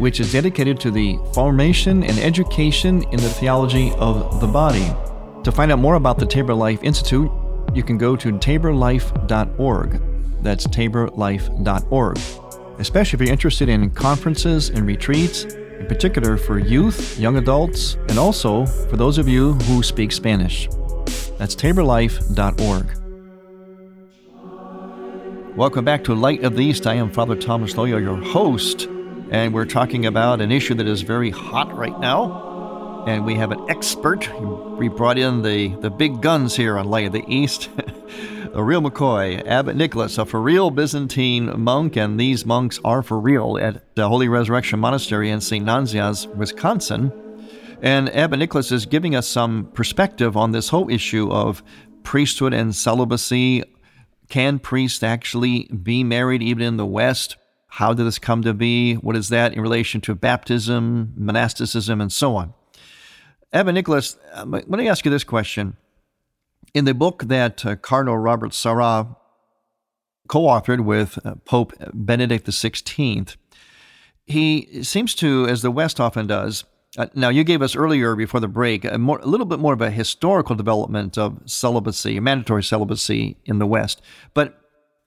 which 0.00 0.18
is 0.18 0.32
dedicated 0.32 0.80
to 0.80 0.90
the 0.90 1.16
formation 1.32 2.02
and 2.02 2.18
education 2.18 3.04
in 3.04 3.20
the 3.20 3.28
theology 3.28 3.92
of 3.98 4.40
the 4.40 4.46
body. 4.46 4.92
To 5.44 5.52
find 5.52 5.70
out 5.70 5.78
more 5.78 5.94
about 5.94 6.18
the 6.18 6.26
Tabor 6.26 6.54
Life 6.54 6.82
Institute, 6.82 7.30
you 7.74 7.82
can 7.82 7.96
go 7.96 8.16
to 8.16 8.32
taborlife.org. 8.32 10.02
That's 10.42 10.66
taborlife.org 10.66 12.18
especially 12.80 13.18
if 13.18 13.20
you're 13.20 13.32
interested 13.32 13.68
in 13.68 13.90
conferences 13.90 14.70
and 14.70 14.86
retreats, 14.86 15.44
in 15.44 15.86
particular 15.86 16.36
for 16.38 16.58
youth, 16.58 17.18
young 17.18 17.36
adults, 17.36 17.94
and 18.08 18.18
also 18.18 18.64
for 18.64 18.96
those 18.96 19.18
of 19.18 19.28
you 19.28 19.52
who 19.52 19.82
speak 19.82 20.10
Spanish. 20.10 20.66
That's 21.38 21.54
taborlife.org. 21.54 22.96
Welcome 25.56 25.84
back 25.84 26.02
to 26.04 26.14
Light 26.14 26.42
of 26.42 26.56
the 26.56 26.64
East. 26.64 26.86
I 26.86 26.94
am 26.94 27.12
Father 27.12 27.36
Thomas 27.36 27.74
Loya, 27.74 28.00
your 28.00 28.16
host, 28.16 28.88
and 29.30 29.54
we're 29.54 29.64
talking 29.64 30.06
about 30.06 30.40
an 30.40 30.50
issue 30.50 30.74
that 30.74 30.88
is 30.88 31.02
very 31.02 31.30
hot 31.30 31.74
right 31.76 31.98
now. 32.00 33.04
And 33.06 33.24
we 33.24 33.36
have 33.36 33.52
an 33.52 33.64
expert. 33.70 34.28
We 34.76 34.88
brought 34.88 35.18
in 35.18 35.42
the, 35.42 35.68
the 35.76 35.88
big 35.88 36.20
guns 36.20 36.56
here 36.56 36.76
on 36.76 36.90
Light 36.90 37.06
of 37.06 37.12
the 37.12 37.24
East. 37.28 37.70
the 37.76 38.62
real 38.62 38.82
McCoy, 38.82 39.46
Abbot 39.46 39.76
Nicholas, 39.76 40.18
a 40.18 40.26
for 40.26 40.40
real 40.42 40.70
Byzantine 40.70 41.58
monk, 41.60 41.96
and 41.96 42.18
these 42.18 42.44
monks 42.44 42.80
are 42.84 43.02
for 43.02 43.18
real 43.20 43.56
at 43.56 43.94
the 43.94 44.08
Holy 44.08 44.28
Resurrection 44.28 44.80
Monastery 44.80 45.30
in 45.30 45.40
St. 45.40 45.64
Nazianz, 45.64 46.26
Wisconsin. 46.34 47.12
And 47.80 48.14
Abbot 48.14 48.40
Nicholas 48.40 48.72
is 48.72 48.84
giving 48.84 49.14
us 49.14 49.28
some 49.28 49.70
perspective 49.72 50.36
on 50.36 50.50
this 50.50 50.68
whole 50.68 50.90
issue 50.90 51.30
of 51.30 51.62
priesthood 52.02 52.52
and 52.52 52.74
celibacy. 52.74 53.62
Can 54.28 54.58
priests 54.58 55.02
actually 55.02 55.64
be 55.68 56.02
married 56.02 56.42
even 56.42 56.64
in 56.64 56.76
the 56.76 56.86
West? 56.86 57.36
How 57.70 57.94
did 57.94 58.04
this 58.04 58.18
come 58.18 58.42
to 58.42 58.52
be? 58.52 58.94
What 58.94 59.16
is 59.16 59.28
that 59.28 59.52
in 59.52 59.60
relation 59.60 60.00
to 60.02 60.14
baptism, 60.14 61.14
monasticism, 61.16 62.00
and 62.00 62.12
so 62.12 62.36
on? 62.36 62.52
Abbot 63.52 63.74
Nicholas, 63.74 64.16
uh, 64.32 64.44
let 64.46 64.68
me 64.68 64.88
ask 64.88 65.04
you 65.04 65.10
this 65.10 65.24
question. 65.24 65.76
In 66.74 66.84
the 66.84 66.94
book 66.94 67.24
that 67.24 67.64
uh, 67.64 67.76
Cardinal 67.76 68.18
Robert 68.18 68.54
Sarah 68.54 69.16
co 70.28 70.42
authored 70.42 70.84
with 70.84 71.18
uh, 71.24 71.36
Pope 71.44 71.72
Benedict 71.92 72.46
XVI, 72.46 73.36
he 74.26 74.82
seems 74.84 75.14
to, 75.16 75.46
as 75.48 75.62
the 75.62 75.70
West 75.70 75.98
often 75.98 76.26
does, 76.26 76.64
uh, 76.98 77.06
now, 77.14 77.28
you 77.28 77.44
gave 77.44 77.62
us 77.62 77.76
earlier 77.76 78.16
before 78.16 78.40
the 78.40 78.48
break 78.48 78.84
a, 78.84 78.98
more, 78.98 79.20
a, 79.20 79.26
little 79.26 79.46
bit 79.46 79.60
more 79.60 79.72
of 79.72 79.80
a 79.80 79.92
historical 79.92 80.56
development 80.56 81.16
of 81.16 81.38
celibacy, 81.46 82.18
mandatory 82.18 82.64
celibacy 82.64 83.36
in 83.44 83.60
the 83.60 83.66
West. 83.66 84.02
But 84.34 84.58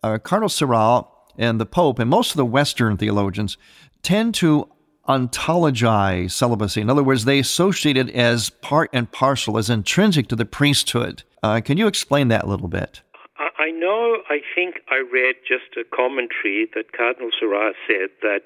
uh, 0.02 0.18
Cardinal 0.18 0.48
Sarah 0.48 1.04
and 1.38 1.60
the 1.60 1.66
Pope 1.66 2.00
and 2.00 2.10
most 2.10 2.32
of 2.32 2.38
the 2.38 2.46
Western 2.46 2.98
theologians 2.98 3.58
tend 4.02 4.36
to 4.36 4.70
ontologize 5.08 6.32
celibacy. 6.32 6.82
In 6.82 6.90
other 6.90 7.04
words, 7.04 7.26
they 7.26 7.40
associate 7.40 7.98
it 7.98 8.10
as 8.12 8.50
part 8.50 8.90
and 8.94 9.12
parcel, 9.12 9.58
as 9.58 9.70
intrinsic 9.70 10.28
to 10.30 10.36
the 10.36 10.46
priesthood. 10.46 11.24
Uh, 11.42 11.60
can 11.60 11.78
you 11.78 11.88
explain 11.88 12.30
that 12.30 12.46
a 12.46 12.48
little 12.48 12.70
bit? 12.70 13.02
I 13.38 13.72
know, 13.72 14.18
I 14.30 14.40
think 14.56 14.82
I 14.90 15.04
read 15.12 15.36
just 15.48 15.76
a 15.78 15.84
commentary 15.96 16.68
that 16.76 16.92
Cardinal 16.92 17.32
Sarah 17.40 17.74
said 17.88 18.10
that 18.22 18.42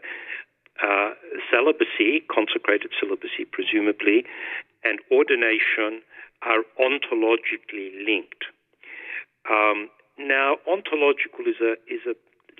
uh, 0.83 1.13
celibacy, 1.51 2.21
consecrated 2.29 2.91
celibacy 2.99 3.45
presumably, 3.49 4.25
and 4.83 4.99
ordination 5.11 6.01
are 6.43 6.61
ontologically 6.79 8.05
linked. 8.05 8.45
Um, 9.49 9.89
now, 10.19 10.57
ontological 10.67 11.45
is 11.45 11.61
a 11.61 11.73
is 11.87 12.01
a 12.05 12.15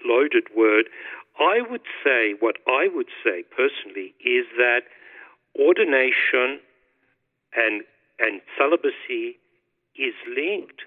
loaded 0.05 0.47
word. 0.55 0.85
I 1.39 1.61
would 1.69 1.85
say 2.03 2.33
what 2.39 2.57
I 2.67 2.87
would 2.93 3.09
say 3.23 3.43
personally 3.55 4.13
is 4.19 4.45
that 4.57 4.81
ordination 5.57 6.59
and 7.55 7.83
and 8.19 8.41
celibacy 8.57 9.37
is 9.95 10.13
linked, 10.27 10.81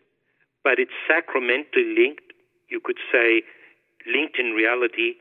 but 0.64 0.78
it's 0.78 0.94
sacramentally 1.06 1.94
linked. 1.96 2.34
You 2.68 2.80
could 2.82 2.98
say 3.12 3.42
linked 4.06 4.38
in 4.38 4.52
reality, 4.52 5.14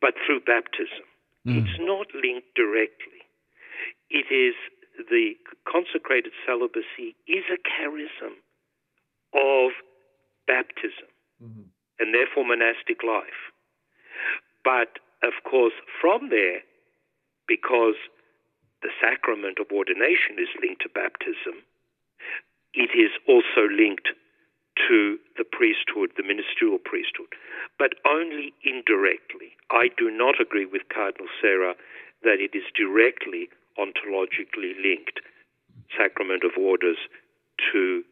but 0.00 0.14
through 0.24 0.40
baptism. 0.40 1.06
Mm. 1.46 1.62
It's 1.62 1.78
not 1.80 2.06
linked 2.14 2.54
directly. 2.54 3.26
It 4.10 4.30
is 4.30 4.54
the 5.10 5.34
consecrated 5.68 6.32
celibacy 6.46 7.16
is 7.28 7.44
a 7.52 7.58
charism 7.60 8.32
of 9.34 9.72
baptism 10.46 11.10
mm-hmm. 11.42 11.68
And 11.98 12.12
therefore 12.14 12.44
monastic 12.44 13.02
life. 13.02 13.52
But 14.64 14.98
of 15.22 15.32
course, 15.48 15.74
from 16.00 16.28
there, 16.30 16.60
because 17.48 17.96
the 18.82 18.90
sacrament 19.00 19.58
of 19.58 19.72
ordination 19.72 20.36
is 20.38 20.50
linked 20.60 20.82
to 20.82 20.88
baptism, 20.92 21.64
it 22.74 22.92
is 22.92 23.10
also 23.26 23.66
linked 23.70 24.08
to 24.88 25.16
the 25.38 25.44
priesthood, 25.44 26.12
the 26.16 26.22
ministerial 26.22 26.78
priesthood, 26.78 27.32
but 27.78 27.96
only 28.04 28.52
indirectly. 28.62 29.56
I 29.70 29.88
do 29.96 30.10
not 30.10 30.40
agree 30.40 30.66
with 30.66 30.92
Cardinal 30.92 31.32
Sarah 31.40 31.74
that 32.22 32.44
it 32.44 32.52
is 32.52 32.64
directly 32.76 33.48
ontologically 33.80 34.76
linked, 34.82 35.20
sacrament 35.96 36.44
of 36.44 36.60
orders, 36.60 36.98
to 37.72 38.04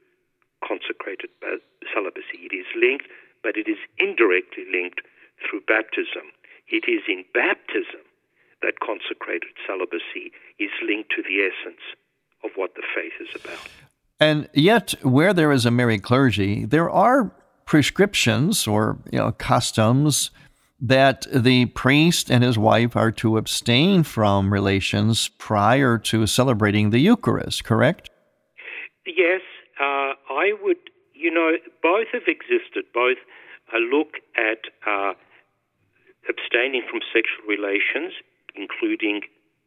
consecrated 0.66 1.28
uh, 1.44 1.60
celibacy. 1.92 2.40
It 2.48 2.56
is 2.56 2.66
linked, 2.74 3.06
but 3.44 3.56
it 3.56 3.68
is 3.68 3.78
indirectly 3.98 4.64
linked 4.72 5.02
through 5.38 5.60
baptism. 5.68 6.32
It 6.66 6.88
is 6.88 7.02
in 7.06 7.24
baptism 7.32 8.02
that 8.62 8.80
consecrated 8.80 9.52
celibacy 9.66 10.32
is 10.58 10.70
linked 10.82 11.10
to 11.10 11.22
the 11.22 11.44
essence 11.44 11.84
of 12.42 12.50
what 12.56 12.74
the 12.74 12.82
faith 12.94 13.12
is 13.20 13.40
about. 13.40 13.68
And 14.18 14.48
yet, 14.54 14.94
where 15.02 15.34
there 15.34 15.52
is 15.52 15.66
a 15.66 15.70
married 15.70 16.02
clergy, 16.02 16.64
there 16.64 16.88
are 16.88 17.30
prescriptions 17.66 18.66
or 18.66 18.98
you 19.12 19.18
know, 19.18 19.32
customs 19.32 20.30
that 20.80 21.26
the 21.32 21.66
priest 21.66 22.30
and 22.30 22.42
his 22.42 22.58
wife 22.58 22.96
are 22.96 23.12
to 23.12 23.36
abstain 23.36 24.02
from 24.02 24.52
relations 24.52 25.28
prior 25.38 25.98
to 25.98 26.26
celebrating 26.26 26.90
the 26.90 26.98
Eucharist, 26.98 27.64
correct? 27.64 28.10
Yes, 29.06 29.40
uh, 29.80 30.12
I 30.30 30.52
would, 30.62 30.76
you 31.24 31.32
know, 31.32 31.56
both 31.82 32.12
have 32.12 32.28
existed. 32.28 32.84
Both 32.92 33.16
a 33.72 33.80
look 33.80 34.20
at 34.36 34.68
uh, 34.84 35.16
abstaining 36.28 36.84
from 36.84 37.00
sexual 37.08 37.48
relations, 37.48 38.12
including 38.54 39.22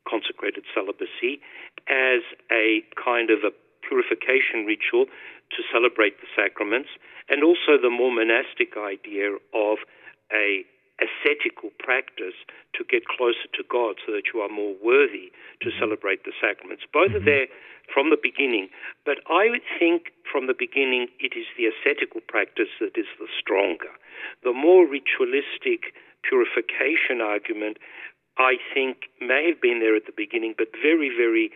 consecrated 0.06 0.64
celibacy, 0.70 1.42
as 1.90 2.22
a 2.54 2.86
kind 2.94 3.34
of 3.34 3.42
a 3.42 3.50
purification 3.82 4.70
ritual 4.70 5.10
to 5.50 5.60
celebrate 5.74 6.22
the 6.22 6.30
sacraments, 6.38 6.90
and 7.28 7.44
also 7.44 7.82
the 7.82 7.90
more 7.90 8.14
monastic 8.14 8.78
idea 8.78 9.34
of 9.58 9.82
a 10.30 10.62
ascetical 10.98 11.70
practice 11.80 12.36
to 12.74 12.84
get 12.90 13.06
closer 13.06 13.48
to 13.54 13.64
God 13.70 13.98
so 14.06 14.12
that 14.14 14.34
you 14.34 14.42
are 14.42 14.50
more 14.50 14.74
worthy 14.82 15.32
to 15.62 15.70
mm-hmm. 15.70 15.80
celebrate 15.80 16.26
the 16.26 16.34
sacraments. 16.42 16.84
Both 16.92 17.14
are 17.14 17.22
mm-hmm. 17.22 17.26
there 17.26 17.48
from 17.94 18.10
the 18.10 18.20
beginning, 18.20 18.70
but 19.06 19.24
I 19.30 19.50
would 19.50 19.64
think 19.80 20.12
from 20.26 20.48
the 20.48 20.58
beginning 20.58 21.08
it 21.20 21.38
is 21.38 21.48
the 21.56 21.70
ascetical 21.72 22.22
practice 22.28 22.74
that 22.82 22.98
is 22.98 23.08
the 23.20 23.30
stronger. 23.40 23.94
The 24.44 24.54
more 24.54 24.84
ritualistic 24.86 25.96
purification 26.26 27.22
argument, 27.24 27.78
I 28.38 28.58
think, 28.74 29.08
may 29.22 29.48
have 29.48 29.62
been 29.62 29.80
there 29.80 29.96
at 29.96 30.06
the 30.06 30.16
beginning, 30.16 30.56
but 30.58 30.68
very, 30.84 31.10
very 31.10 31.52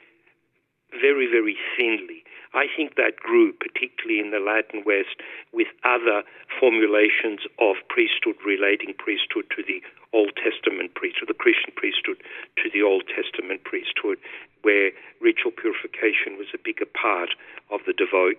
very, 0.92 1.28
very 1.32 1.56
thinly. 1.78 2.24
I 2.54 2.68
think 2.76 2.96
that 2.96 3.16
grew, 3.18 3.54
particularly 3.54 4.20
in 4.20 4.32
the 4.32 4.40
Latin 4.40 4.84
West, 4.86 5.16
with 5.54 5.68
other 5.84 6.24
formulations 6.60 7.42
of 7.60 7.76
priesthood 7.88 8.36
relating 8.46 8.94
priesthood 8.98 9.46
to 9.56 9.64
the 9.64 9.82
Old 10.14 10.36
Testament 10.36 10.94
priesthood, 10.96 11.30
the 11.30 11.34
Christian 11.34 11.72
priesthood 11.76 12.18
to 12.58 12.70
the 12.74 12.82
Old 12.82 13.04
Testament 13.08 13.64
priesthood, 13.64 14.18
where 14.64 14.92
ritual 15.22 15.52
purification 15.52 16.38
was 16.38 16.48
a 16.54 16.58
bigger 16.58 16.86
part 16.86 17.30
of 17.72 17.80
the 17.86 17.94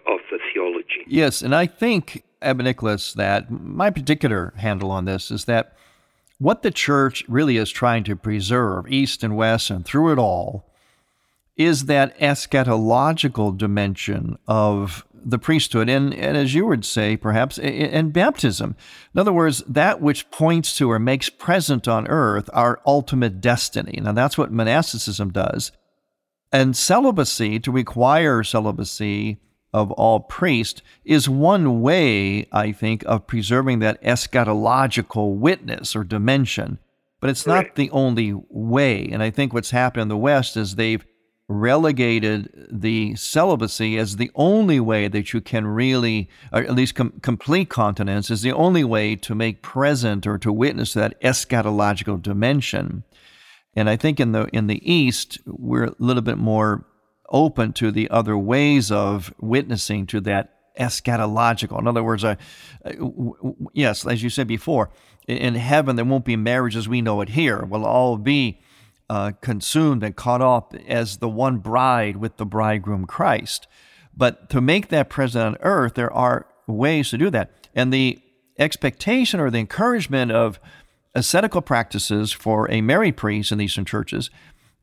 of 0.06 0.20
the 0.30 0.38
theology. 0.52 1.04
Yes, 1.06 1.40
and 1.40 1.54
I 1.54 1.66
think, 1.66 2.24
Abbot 2.42 2.64
Nicholas, 2.64 3.14
that 3.14 3.50
my 3.50 3.90
particular 3.90 4.52
handle 4.56 4.90
on 4.90 5.06
this 5.06 5.30
is 5.30 5.46
that 5.46 5.74
what 6.38 6.62
the 6.62 6.70
church 6.70 7.24
really 7.28 7.56
is 7.56 7.70
trying 7.70 8.04
to 8.04 8.16
preserve, 8.16 8.90
East 8.90 9.22
and 9.22 9.36
West, 9.36 9.70
and 9.70 9.84
through 9.84 10.12
it 10.12 10.18
all, 10.18 10.66
is 11.56 11.84
that 11.86 12.18
eschatological 12.18 13.56
dimension 13.56 14.38
of 14.48 15.06
the 15.24 15.38
priesthood, 15.38 15.88
and, 15.88 16.12
and 16.14 16.36
as 16.36 16.54
you 16.54 16.66
would 16.66 16.84
say, 16.84 17.16
perhaps, 17.16 17.58
and 17.58 18.12
baptism. 18.12 18.74
In 19.14 19.20
other 19.20 19.32
words, 19.32 19.62
that 19.68 20.00
which 20.00 20.30
points 20.30 20.76
to 20.78 20.90
or 20.90 20.98
makes 20.98 21.28
present 21.28 21.86
on 21.86 22.08
earth 22.08 22.50
our 22.52 22.80
ultimate 22.84 23.40
destiny. 23.40 24.00
Now, 24.02 24.12
that's 24.12 24.36
what 24.36 24.50
monasticism 24.50 25.30
does. 25.30 25.72
And 26.50 26.76
celibacy, 26.76 27.60
to 27.60 27.70
require 27.70 28.42
celibacy 28.42 29.38
of 29.72 29.90
all 29.92 30.20
priests, 30.20 30.82
is 31.04 31.28
one 31.28 31.80
way, 31.80 32.48
I 32.52 32.72
think, 32.72 33.04
of 33.06 33.26
preserving 33.26 33.78
that 33.78 34.02
eschatological 34.02 35.36
witness 35.36 35.96
or 35.96 36.04
dimension. 36.04 36.78
But 37.20 37.30
it's 37.30 37.46
not 37.46 37.76
the 37.76 37.88
only 37.90 38.34
way. 38.50 39.08
And 39.08 39.22
I 39.22 39.30
think 39.30 39.54
what's 39.54 39.70
happened 39.70 40.02
in 40.02 40.08
the 40.08 40.16
West 40.16 40.56
is 40.56 40.74
they've 40.74 41.06
relegated 41.52 42.68
the 42.70 43.14
celibacy 43.16 43.98
as 43.98 44.16
the 44.16 44.30
only 44.34 44.80
way 44.80 45.08
that 45.08 45.32
you 45.32 45.40
can 45.40 45.66
really, 45.66 46.28
or 46.52 46.60
at 46.60 46.74
least 46.74 46.94
com- 46.94 47.20
complete 47.22 47.68
continence, 47.68 48.30
is 48.30 48.42
the 48.42 48.52
only 48.52 48.84
way 48.84 49.16
to 49.16 49.34
make 49.34 49.62
present 49.62 50.26
or 50.26 50.38
to 50.38 50.52
witness 50.52 50.94
that 50.94 51.20
eschatological 51.20 52.20
dimension. 52.20 53.04
And 53.74 53.88
I 53.88 53.96
think 53.96 54.20
in 54.20 54.32
the 54.32 54.44
in 54.52 54.66
the 54.66 54.80
East, 54.90 55.38
we're 55.46 55.84
a 55.84 55.94
little 55.98 56.22
bit 56.22 56.38
more 56.38 56.86
open 57.30 57.72
to 57.72 57.90
the 57.90 58.10
other 58.10 58.36
ways 58.36 58.90
of 58.90 59.32
witnessing 59.40 60.06
to 60.06 60.20
that 60.20 60.54
eschatological. 60.78 61.78
In 61.78 61.86
other 61.86 62.02
words, 62.04 62.24
uh, 62.24 62.36
yes, 63.72 64.06
as 64.06 64.22
you 64.22 64.30
said 64.30 64.46
before, 64.46 64.90
in 65.26 65.54
heaven 65.54 65.96
there 65.96 66.04
won't 66.04 66.24
be 66.24 66.36
marriage 66.36 66.76
as 66.76 66.88
we 66.88 67.00
know 67.00 67.20
it 67.20 67.30
here. 67.30 67.64
We'll 67.64 67.86
all 67.86 68.16
be 68.16 68.60
uh, 69.08 69.32
consumed 69.40 70.02
and 70.02 70.16
caught 70.16 70.42
up 70.42 70.74
as 70.86 71.18
the 71.18 71.28
one 71.28 71.58
bride 71.58 72.16
with 72.16 72.36
the 72.36 72.46
bridegroom 72.46 73.06
Christ. 73.06 73.66
But 74.16 74.50
to 74.50 74.60
make 74.60 74.88
that 74.88 75.10
present 75.10 75.44
on 75.44 75.62
earth, 75.62 75.94
there 75.94 76.12
are 76.12 76.46
ways 76.66 77.10
to 77.10 77.18
do 77.18 77.30
that. 77.30 77.50
And 77.74 77.92
the 77.92 78.20
expectation 78.58 79.40
or 79.40 79.50
the 79.50 79.58
encouragement 79.58 80.32
of 80.32 80.60
ascetical 81.14 81.62
practices 81.62 82.32
for 82.32 82.70
a 82.70 82.80
married 82.80 83.16
priest 83.16 83.52
in 83.52 83.60
Eastern 83.60 83.84
churches 83.84 84.30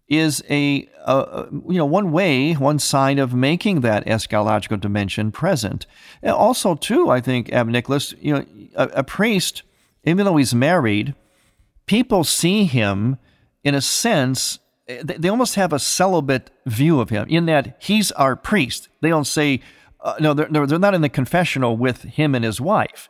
is 0.07 0.43
a, 0.49 0.89
a, 1.05 1.47
you 1.51 1.77
know 1.77 1.85
one 1.85 2.11
way, 2.11 2.53
one 2.53 2.79
sign 2.79 3.19
of 3.19 3.33
making 3.33 3.81
that 3.81 4.05
eschatological 4.05 4.79
dimension 4.79 5.31
present. 5.31 5.85
And 6.23 6.31
also, 6.31 6.73
too, 6.75 7.09
I 7.09 7.21
think, 7.21 7.51
Ab 7.53 7.67
Nicholas, 7.67 8.13
you 8.19 8.33
know, 8.33 8.45
a, 8.75 8.87
a 8.87 9.03
priest, 9.03 9.61
even 10.03 10.25
though 10.25 10.37
he's 10.37 10.55
married, 10.55 11.13
people 11.85 12.23
see 12.23 12.65
him 12.65 13.17
in 13.63 13.75
a 13.75 13.81
sense 13.81 14.59
they 15.03 15.29
almost 15.29 15.55
have 15.55 15.71
a 15.71 15.79
celibate 15.79 16.49
view 16.65 16.99
of 16.99 17.09
him 17.09 17.27
in 17.29 17.45
that 17.45 17.77
he's 17.79 18.11
our 18.13 18.35
priest. 18.35 18.89
They 19.01 19.09
don't 19.09 19.27
say, 19.27 19.61
uh, 20.01 20.15
no, 20.19 20.33
they're, 20.33 20.65
they're 20.65 20.79
not 20.79 20.95
in 20.95 21.01
the 21.01 21.09
confessional 21.09 21.77
with 21.77 22.03
him 22.03 22.33
and 22.33 22.43
his 22.43 22.59
wife. 22.59 23.09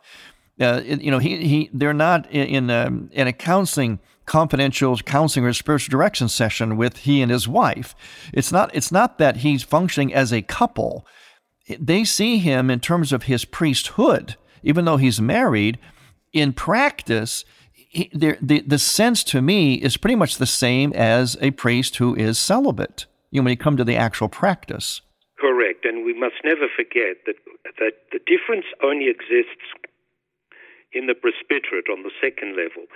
Uh, 0.60 0.82
you 0.84 1.10
know, 1.10 1.18
he, 1.18 1.36
he, 1.38 1.70
they're 1.72 1.94
not 1.94 2.30
in, 2.30 2.46
in, 2.48 2.70
um, 2.70 3.08
in 3.12 3.26
a 3.26 3.32
counseling, 3.32 3.98
confidential 4.26 4.94
counseling 4.98 5.46
or 5.46 5.54
spiritual 5.54 5.90
direction 5.90 6.28
session 6.28 6.76
with 6.76 6.98
he 6.98 7.22
and 7.22 7.32
his 7.32 7.48
wife. 7.48 7.94
It's 8.34 8.52
not, 8.52 8.74
it's 8.74 8.92
not 8.92 9.16
that 9.16 9.38
he's 9.38 9.62
functioning 9.62 10.12
as 10.12 10.32
a 10.32 10.42
couple. 10.42 11.06
They 11.78 12.04
see 12.04 12.38
him 12.38 12.70
in 12.70 12.80
terms 12.80 13.10
of 13.10 13.22
his 13.22 13.46
priesthood, 13.46 14.36
even 14.62 14.84
though 14.84 14.98
he's 14.98 15.20
married. 15.20 15.78
In 16.32 16.52
practice, 16.52 17.44
the, 17.92 18.36
the, 18.40 18.60
the 18.60 18.78
sense 18.78 19.24
to 19.24 19.42
me 19.42 19.74
is 19.74 19.96
pretty 19.96 20.16
much 20.16 20.36
the 20.36 20.46
same 20.46 20.92
as 20.92 21.36
a 21.40 21.50
priest 21.50 21.96
who 21.96 22.14
is 22.14 22.38
celibate, 22.38 23.06
you 23.30 23.40
know, 23.40 23.44
when 23.44 23.52
you 23.52 23.56
come 23.56 23.76
to 23.76 23.84
the 23.84 23.96
actual 23.96 24.28
practice. 24.28 25.00
Correct. 25.38 25.84
And 25.84 26.04
we 26.04 26.14
must 26.14 26.36
never 26.44 26.66
forget 26.74 27.18
that, 27.26 27.36
that 27.78 27.94
the 28.12 28.20
difference 28.26 28.66
only 28.82 29.08
exists 29.08 29.74
in 30.92 31.06
the 31.06 31.14
presbyterate 31.14 31.90
on 31.90 32.02
the 32.02 32.14
second 32.22 32.56
level. 32.56 32.86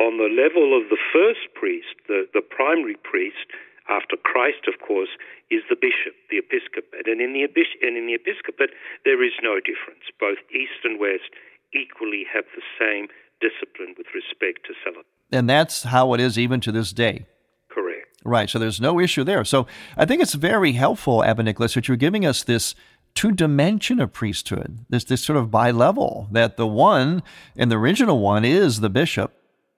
On 0.00 0.16
the 0.16 0.28
level 0.28 0.76
of 0.76 0.88
the 0.88 1.00
first 1.12 1.52
priest, 1.54 1.96
the, 2.08 2.24
the 2.32 2.40
primary 2.40 2.96
priest, 3.04 3.48
after 3.88 4.16
Christ, 4.16 4.68
of 4.68 4.80
course, 4.80 5.12
is 5.50 5.60
the 5.68 5.76
bishop, 5.76 6.16
the 6.30 6.40
episcopate. 6.40 7.08
And 7.08 7.20
in 7.20 7.32
the, 7.32 7.44
and 7.44 7.96
in 7.96 8.06
the 8.06 8.16
episcopate, 8.16 8.72
there 9.04 9.20
is 9.24 9.36
no 9.42 9.60
difference. 9.60 10.08
Both 10.20 10.40
East 10.48 10.80
and 10.84 11.00
West 11.00 11.28
equally 11.72 12.24
have 12.32 12.44
the 12.56 12.64
same 12.78 13.08
discipline 13.42 13.94
with 13.98 14.06
respect 14.14 14.64
to 14.66 14.72
celibacy. 14.84 15.08
And 15.32 15.50
that's 15.50 15.82
how 15.84 16.14
it 16.14 16.20
is 16.20 16.38
even 16.38 16.60
to 16.60 16.72
this 16.72 16.92
day. 16.92 17.26
Correct. 17.68 18.06
Right. 18.24 18.48
So 18.48 18.58
there's 18.58 18.80
no 18.80 19.00
issue 19.00 19.24
there. 19.24 19.44
So 19.44 19.66
I 19.96 20.04
think 20.06 20.22
it's 20.22 20.34
very 20.34 20.72
helpful, 20.72 21.24
Abbot 21.24 21.44
Nicholas, 21.44 21.74
that 21.74 21.88
you're 21.88 21.96
giving 21.96 22.24
us 22.24 22.42
this 22.42 22.74
two 23.14 23.32
dimension 23.32 24.00
of 24.00 24.12
priesthood, 24.12 24.84
this 24.88 25.04
this 25.04 25.22
sort 25.22 25.36
of 25.36 25.50
bi 25.50 25.70
level 25.70 26.28
that 26.30 26.56
the 26.56 26.66
one 26.66 27.22
and 27.56 27.70
the 27.70 27.78
original 27.78 28.20
one 28.20 28.44
is 28.44 28.80
the 28.80 28.88
bishop, 28.88 29.34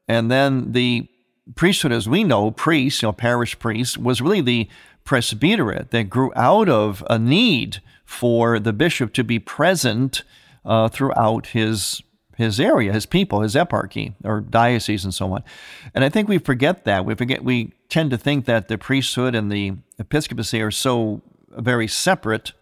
and 0.07 0.31
then 0.31 0.73
the 0.73 1.09
priesthood 1.55 1.93
as 1.93 2.09
we 2.09 2.25
know, 2.25 2.51
priest, 2.51 3.03
you 3.03 3.09
know, 3.09 3.13
parish 3.13 3.59
priest, 3.59 3.99
was 3.99 4.21
really 4.21 4.41
the 4.41 4.69
presbyterate 5.05 5.91
that 5.91 6.11
grew 6.11 6.33
out 6.37 6.69
of 6.69 7.05
a 7.11 7.19
need 7.19 7.83
for 8.05 8.59
the 8.59 8.73
bishop 8.73 9.13
to 9.13 9.25
be 9.25 9.39
present 9.39 10.23
uh, 10.65 10.89
throughout 10.89 11.49
his 11.49 12.03
his 12.37 12.59
area, 12.59 12.93
his 12.93 13.07
people, 13.07 13.41
his 13.41 13.55
eparchy 13.55 14.15
or 14.25 14.41
diocese, 14.41 15.05
and 15.05 15.15
so 15.15 15.33
on. 15.33 15.45
And 15.95 16.05
I 16.05 16.09
think 16.09 16.29
we 16.29 16.39
forget 16.39 16.85
that. 16.85 17.05
We 17.05 17.15
forget. 17.15 17.45
We 17.45 17.73
tend 17.89 18.11
to 18.11 18.19
think 18.19 18.45
that 18.47 18.69
the 18.69 18.79
priesthood 18.79 19.35
and 19.35 19.51
the 19.51 19.75
episcopacy 19.99 20.61
are 20.61 20.71
so 20.71 21.23
very 21.51 21.87
separate, 21.87 22.53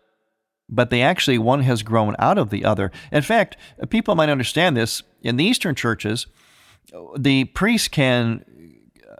but 0.68 0.90
they 0.90 1.02
actually 1.02 1.38
one 1.38 1.62
has 1.62 1.82
grown 1.82 2.14
out 2.18 2.38
of 2.38 2.50
the 2.50 2.64
other. 2.64 2.90
In 3.10 3.22
fact, 3.22 3.56
people 3.88 4.14
might 4.14 4.28
understand 4.28 4.76
this 4.76 5.02
in 5.22 5.36
the 5.36 5.44
Eastern 5.44 5.74
churches. 5.74 6.26
The 7.16 7.44
priest 7.44 7.90
can 7.90 8.44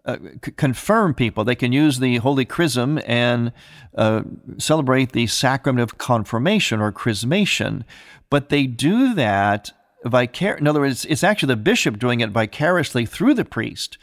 uh, 0.05 0.17
c- 0.45 0.53
confirm 0.53 1.15
people. 1.15 1.45
They 1.45 1.55
can 1.55 1.73
use 1.73 1.99
the 2.01 2.17
Holy 2.17 2.45
Chrism 2.45 3.01
and 3.07 3.53
uh, 3.97 4.23
celebrate 4.59 5.13
the 5.13 5.27
sacrament 5.29 5.83
of 5.83 5.99
confirmation 5.99 6.81
or 6.81 6.91
chrismation, 6.91 7.85
but 8.29 8.49
they 8.49 8.67
do 8.67 9.15
that 9.15 9.73
vicar. 10.05 10.55
In 10.55 10.67
other 10.67 10.81
words, 10.81 11.05
it's 11.05 11.25
actually 11.25 11.49
the 11.49 11.57
bishop 11.57 11.99
doing 11.99 12.21
it 12.21 12.31
vicariously 12.31 13.07
through 13.07 13.35
the 13.35 13.45
priest. 13.45 13.99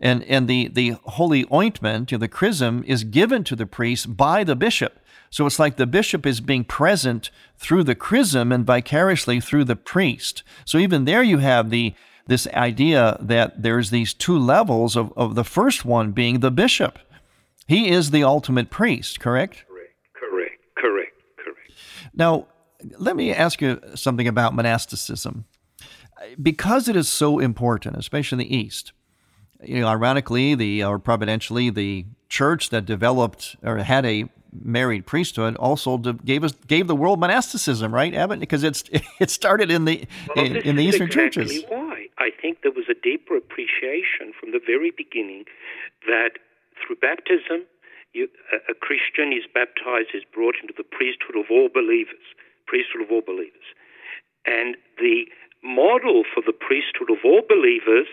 And, 0.00 0.22
and 0.24 0.46
the, 0.48 0.68
the 0.68 0.90
holy 1.04 1.44
ointment, 1.52 2.12
you 2.12 2.18
know, 2.18 2.20
the 2.20 2.28
chrism, 2.28 2.84
is 2.86 3.04
given 3.04 3.42
to 3.44 3.56
the 3.56 3.66
priest 3.66 4.16
by 4.16 4.44
the 4.44 4.54
bishop. 4.54 5.00
So 5.30 5.44
it's 5.44 5.58
like 5.58 5.76
the 5.76 5.86
bishop 5.86 6.24
is 6.24 6.40
being 6.40 6.64
present 6.64 7.30
through 7.56 7.84
the 7.84 7.94
chrism 7.94 8.52
and 8.52 8.64
vicariously 8.64 9.40
through 9.40 9.64
the 9.64 9.76
priest. 9.76 10.42
So 10.64 10.78
even 10.78 11.04
there 11.04 11.22
you 11.22 11.38
have 11.38 11.70
the 11.70 11.94
this 12.28 12.46
idea 12.48 13.16
that 13.20 13.62
there's 13.62 13.88
these 13.88 14.12
two 14.12 14.38
levels 14.38 14.96
of, 14.96 15.12
of 15.16 15.34
the 15.34 15.44
first 15.44 15.86
one 15.86 16.12
being 16.12 16.40
the 16.40 16.50
bishop. 16.50 16.98
He 17.66 17.88
is 17.88 18.10
the 18.10 18.22
ultimate 18.22 18.70
priest, 18.70 19.18
correct? 19.18 19.64
Correct, 19.66 19.94
correct, 20.14 20.60
correct, 20.76 21.12
correct. 21.38 21.72
Now, 22.14 22.46
let 22.98 23.16
me 23.16 23.32
ask 23.32 23.60
you 23.60 23.80
something 23.94 24.28
about 24.28 24.54
monasticism. 24.54 25.44
Because 26.40 26.88
it 26.88 26.96
is 26.96 27.08
so 27.08 27.38
important, 27.38 27.96
especially 27.96 28.42
in 28.42 28.48
the 28.48 28.56
East, 28.56 28.92
you 29.62 29.80
know, 29.80 29.86
ironically, 29.86 30.54
the 30.54 30.84
or 30.84 30.98
providentially, 30.98 31.70
the 31.70 32.06
church 32.28 32.70
that 32.70 32.84
developed 32.84 33.56
or 33.62 33.78
had 33.78 34.04
a 34.04 34.28
married 34.52 35.06
priesthood 35.06 35.56
also 35.56 35.98
gave 35.98 36.42
us 36.42 36.52
gave 36.66 36.86
the 36.86 36.96
world 36.96 37.20
monasticism, 37.20 37.94
right, 37.94 38.14
Abbot? 38.14 38.40
Because 38.40 38.64
it's 38.64 38.84
it 39.20 39.30
started 39.30 39.70
in 39.70 39.84
the 39.84 40.06
well, 40.34 40.44
in, 40.44 40.56
in, 40.56 40.76
the 40.76 40.84
Eastern 40.84 41.06
exactly 41.06 41.44
churches. 41.44 41.64
Why? 41.68 42.06
I 42.18 42.30
think 42.42 42.62
there 42.62 42.72
was 42.72 42.86
a 42.90 42.94
deeper 42.94 43.36
appreciation 43.36 44.32
from 44.38 44.50
the 44.50 44.60
very 44.64 44.90
beginning 44.90 45.44
that 46.06 46.38
through 46.84 46.96
baptism, 46.96 47.66
you, 48.12 48.28
a, 48.52 48.72
a 48.72 48.74
Christian 48.74 49.32
is 49.32 49.44
baptized, 49.52 50.10
is 50.14 50.22
brought 50.32 50.56
into 50.60 50.74
the 50.76 50.84
priesthood 50.84 51.36
of 51.36 51.46
all 51.50 51.68
believers 51.72 52.26
priesthood 52.68 53.02
of 53.02 53.10
all 53.10 53.24
believers. 53.24 53.64
And 54.44 54.76
the 55.00 55.24
model 55.64 56.22
for 56.22 56.44
the 56.44 56.52
priesthood 56.52 57.10
of 57.10 57.24
all 57.24 57.42
believers 57.48 58.08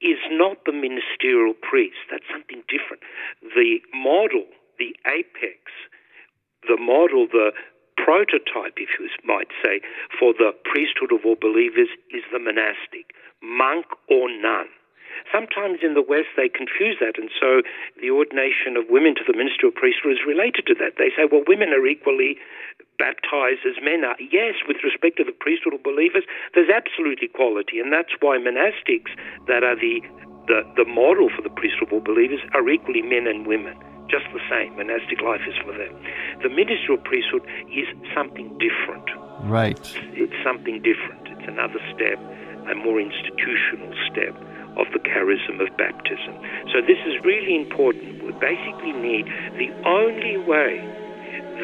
is 0.00 0.18
not 0.30 0.64
the 0.66 0.72
ministerial 0.72 1.54
priest. 1.54 1.98
That's 2.10 2.26
something 2.30 2.62
different. 2.66 3.02
The 3.42 3.78
model, 3.94 4.46
the 4.78 4.94
apex, 5.06 5.70
the 6.66 6.78
model, 6.78 7.26
the 7.30 7.50
prototype, 7.96 8.74
if 8.78 8.90
you 8.98 9.06
might 9.24 9.50
say, 9.62 9.80
for 10.18 10.34
the 10.34 10.50
priesthood 10.64 11.12
of 11.12 11.22
all 11.24 11.36
believers 11.38 11.88
is 12.10 12.26
the 12.32 12.38
monastic, 12.38 13.14
monk 13.42 13.86
or 14.10 14.26
nun. 14.30 14.66
Sometimes 15.30 15.80
in 15.86 15.94
the 15.94 16.02
West 16.02 16.34
they 16.36 16.48
confuse 16.48 16.98
that, 17.00 17.16
and 17.16 17.30
so 17.38 17.62
the 18.00 18.10
ordination 18.10 18.76
of 18.76 18.90
women 18.90 19.14
to 19.16 19.24
the 19.24 19.32
ministry 19.32 19.52
ministerial 19.52 19.72
priesthood 19.76 20.12
is 20.12 20.24
related 20.26 20.66
to 20.66 20.74
that. 20.74 20.96
They 20.98 21.10
say, 21.14 21.28
well, 21.30 21.44
women 21.46 21.70
are 21.70 21.86
equally 21.86 22.38
baptized 22.98 23.64
as 23.68 23.76
men 23.82 24.04
are. 24.04 24.16
Yes, 24.20 24.54
with 24.66 24.78
respect 24.84 25.16
to 25.18 25.24
the 25.24 25.32
priesthood 25.32 25.74
of 25.74 25.82
believers, 25.82 26.24
there's 26.54 26.70
absolute 26.72 27.20
equality, 27.22 27.78
and 27.78 27.92
that's 27.92 28.12
why 28.20 28.38
monastics 28.38 29.12
that 29.46 29.62
are 29.62 29.76
the 29.76 30.00
the, 30.50 30.66
the 30.74 30.84
model 30.84 31.30
for 31.30 31.40
the 31.40 31.54
priesthood 31.54 31.92
of 31.92 32.02
believers 32.02 32.40
are 32.52 32.68
equally 32.68 33.00
men 33.00 33.28
and 33.28 33.46
women, 33.46 33.78
just 34.10 34.26
the 34.34 34.42
same. 34.50 34.74
Monastic 34.74 35.22
life 35.22 35.40
is 35.46 35.54
for 35.62 35.70
them. 35.70 35.94
The 36.42 36.48
ministerial 36.50 36.98
priesthood 36.98 37.46
is 37.70 37.86
something 38.12 38.50
different. 38.58 39.06
Right. 39.46 39.78
It's 40.18 40.34
something 40.42 40.82
different. 40.82 41.30
It's 41.30 41.46
another 41.46 41.78
step, 41.94 42.18
a 42.66 42.74
more 42.74 42.98
institutional 42.98 43.94
step 44.10 44.34
of 44.76 44.86
the 44.92 45.00
charism 45.00 45.60
of 45.60 45.68
baptism. 45.76 46.34
So 46.72 46.80
this 46.80 46.98
is 47.06 47.20
really 47.24 47.56
important. 47.56 48.24
We 48.24 48.32
basically 48.40 48.92
need 48.92 49.26
the 49.58 49.70
only 49.84 50.38
way 50.38 50.80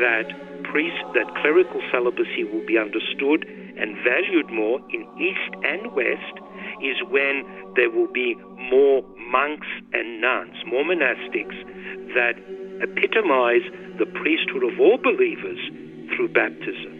that 0.00 0.28
priest 0.64 1.00
that 1.14 1.26
clerical 1.40 1.80
celibacy 1.90 2.44
will 2.44 2.64
be 2.66 2.76
understood 2.76 3.46
and 3.78 3.96
valued 4.04 4.50
more 4.50 4.80
in 4.90 5.06
East 5.16 5.52
and 5.64 5.92
West 5.94 6.36
is 6.82 6.96
when 7.08 7.46
there 7.74 7.90
will 7.90 8.10
be 8.12 8.34
more 8.70 9.02
monks 9.30 9.68
and 9.92 10.20
nuns, 10.20 10.54
more 10.66 10.84
monastics 10.84 11.56
that 12.14 12.34
epitomize 12.82 13.64
the 13.98 14.06
priesthood 14.06 14.64
of 14.64 14.78
all 14.80 14.98
believers 14.98 15.58
through 16.14 16.28
baptism. 16.28 16.94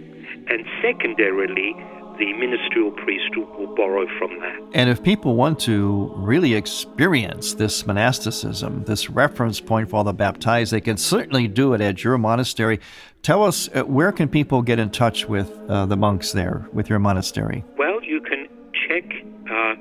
And 0.49 0.65
secondarily, 0.83 1.75
the 2.19 2.33
ministerial 2.35 2.91
priesthood 2.91 3.49
will 3.57 3.75
borrow 3.75 4.07
from 4.19 4.39
that. 4.41 4.61
And 4.75 4.91
if 4.91 5.03
people 5.03 5.37
want 5.37 5.59
to 5.61 6.13
really 6.17 6.53
experience 6.55 7.55
this 7.55 7.87
monasticism, 7.87 8.85
this 8.85 9.09
reference 9.09 9.61
point 9.61 9.89
for 9.91 9.97
all 9.97 10.05
the 10.05 10.13
baptized, 10.13 10.73
they 10.73 10.81
can 10.81 10.97
certainly 10.97 11.49
do 11.49 11.75
it 11.75 11.81
at 11.81 12.03
your 12.03 12.19
monastery. 12.19 12.81
Tell 13.23 13.45
us, 13.45 13.69
uh, 13.75 13.85
where 13.85 14.11
can 14.13 14.29
people 14.29 14.63
get 14.63 14.79
in 14.79 14.91
touch 14.91 15.27
with 15.27 15.51
uh, 15.69 15.87
the 15.87 15.97
monks 15.97 16.33
there, 16.33 16.69
with 16.73 16.91
your 16.91 16.99
monastery? 16.99 17.65
Well, 17.77 18.03
you 18.03 18.21
can 18.21 18.49
check 18.89 19.05
uh, 19.51 19.77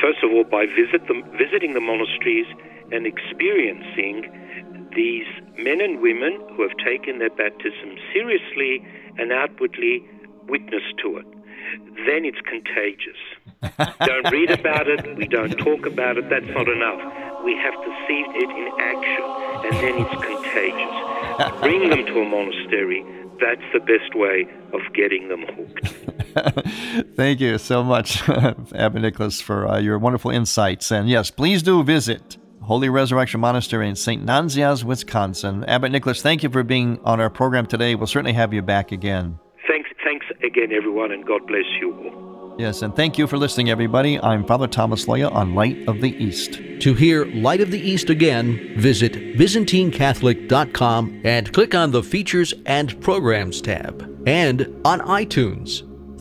first 0.00 0.22
of 0.22 0.30
all 0.32 0.44
by 0.44 0.66
visit 0.66 1.06
the, 1.08 1.22
visiting 1.36 1.74
the 1.74 1.80
monasteries 1.80 2.46
and 2.92 3.06
experiencing 3.06 4.24
these 4.96 5.26
men 5.58 5.80
and 5.80 6.00
women 6.00 6.40
who 6.56 6.62
have 6.62 6.76
taken 6.84 7.18
their 7.18 7.30
baptism 7.30 7.96
seriously 8.12 8.84
and 9.18 9.30
outwardly 9.30 10.02
witness 10.48 10.82
to 11.02 11.18
it. 11.18 11.26
Then 12.06 12.24
it's 12.24 12.40
contagious. 12.40 13.20
don't 14.00 14.30
read 14.32 14.50
about 14.50 14.88
it, 14.88 15.16
we 15.16 15.26
don't 15.26 15.56
talk 15.58 15.86
about 15.86 16.16
it, 16.16 16.28
that's 16.30 16.46
not 16.46 16.68
enough. 16.68 17.00
We 17.44 17.54
have 17.56 17.74
to 17.74 17.90
see 18.08 18.24
it 18.26 18.50
in 18.50 18.68
action, 18.80 19.24
and 19.66 19.74
then 19.84 19.94
it's 20.02 20.24
contagious. 20.24 21.60
Bring 21.60 21.90
them 21.90 22.06
to 22.06 22.20
a 22.20 22.24
monastery, 22.24 23.04
that's 23.40 23.62
the 23.72 23.80
best 23.80 24.14
way 24.14 24.46
of 24.72 24.80
getting 24.94 25.28
them 25.28 25.44
hooked. 25.54 27.06
Thank 27.16 27.40
you 27.40 27.58
so 27.58 27.84
much, 27.84 28.26
Abbot 28.74 29.02
Nicholas, 29.02 29.40
for 29.40 29.68
uh, 29.68 29.78
your 29.78 29.98
wonderful 29.98 30.30
insights. 30.30 30.90
And 30.90 31.08
yes, 31.08 31.30
please 31.30 31.62
do 31.62 31.82
visit 31.82 32.38
Holy 32.62 32.88
Resurrection 32.88 33.40
Monastery 33.40 33.88
in 33.88 33.96
St. 33.96 34.24
Nazianz, 34.24 34.82
Wisconsin. 34.84 35.64
Abbot 35.64 35.92
Nicholas, 35.92 36.22
thank 36.22 36.42
you 36.42 36.48
for 36.50 36.62
being 36.62 36.98
on 37.04 37.20
our 37.20 37.30
program 37.30 37.66
today. 37.66 37.94
We'll 37.94 38.06
certainly 38.06 38.32
have 38.32 38.52
you 38.52 38.62
back 38.62 38.90
again. 38.92 39.38
Thanks, 39.68 39.88
thanks 40.02 40.26
again, 40.42 40.72
everyone, 40.72 41.12
and 41.12 41.24
God 41.24 41.46
bless 41.46 41.64
you 41.80 41.94
all. 41.94 42.56
Yes, 42.58 42.80
and 42.80 42.96
thank 42.96 43.18
you 43.18 43.26
for 43.26 43.36
listening, 43.36 43.68
everybody. 43.68 44.18
I'm 44.18 44.44
Father 44.46 44.66
Thomas 44.66 45.04
Loya 45.04 45.30
on 45.30 45.54
Light 45.54 45.86
of 45.86 46.00
the 46.00 46.16
East. 46.16 46.54
To 46.80 46.94
hear 46.94 47.26
Light 47.26 47.60
of 47.60 47.70
the 47.70 47.78
East 47.78 48.08
again, 48.08 48.74
visit 48.78 49.12
ByzantineCatholic.com 49.36 51.20
and 51.22 51.52
click 51.52 51.74
on 51.74 51.90
the 51.90 52.02
Features 52.02 52.54
and 52.64 52.98
Programs 53.02 53.60
tab. 53.60 54.10
And 54.26 54.74
on 54.86 55.00
iTunes. 55.00 55.82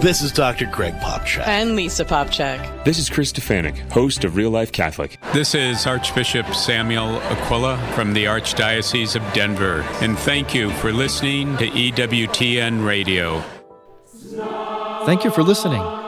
This 0.00 0.22
is 0.22 0.32
Dr. 0.32 0.64
Greg 0.64 0.94
Popcak. 0.94 1.46
And 1.46 1.76
Lisa 1.76 2.06
Popcak. 2.06 2.84
This 2.86 2.98
is 2.98 3.10
Chris 3.10 3.34
Stefanick, 3.34 3.76
host 3.92 4.24
of 4.24 4.34
Real 4.34 4.48
Life 4.48 4.72
Catholic. 4.72 5.18
This 5.34 5.54
is 5.54 5.86
Archbishop 5.86 6.54
Samuel 6.54 7.20
Aquila 7.24 7.76
from 7.94 8.14
the 8.14 8.24
Archdiocese 8.24 9.14
of 9.14 9.34
Denver. 9.34 9.82
And 10.00 10.18
thank 10.18 10.54
you 10.54 10.70
for 10.70 10.90
listening 10.90 11.54
to 11.58 11.66
EWTN 11.68 12.86
Radio. 12.86 13.44
Thank 15.04 15.24
you 15.24 15.30
for 15.30 15.42
listening. 15.42 15.82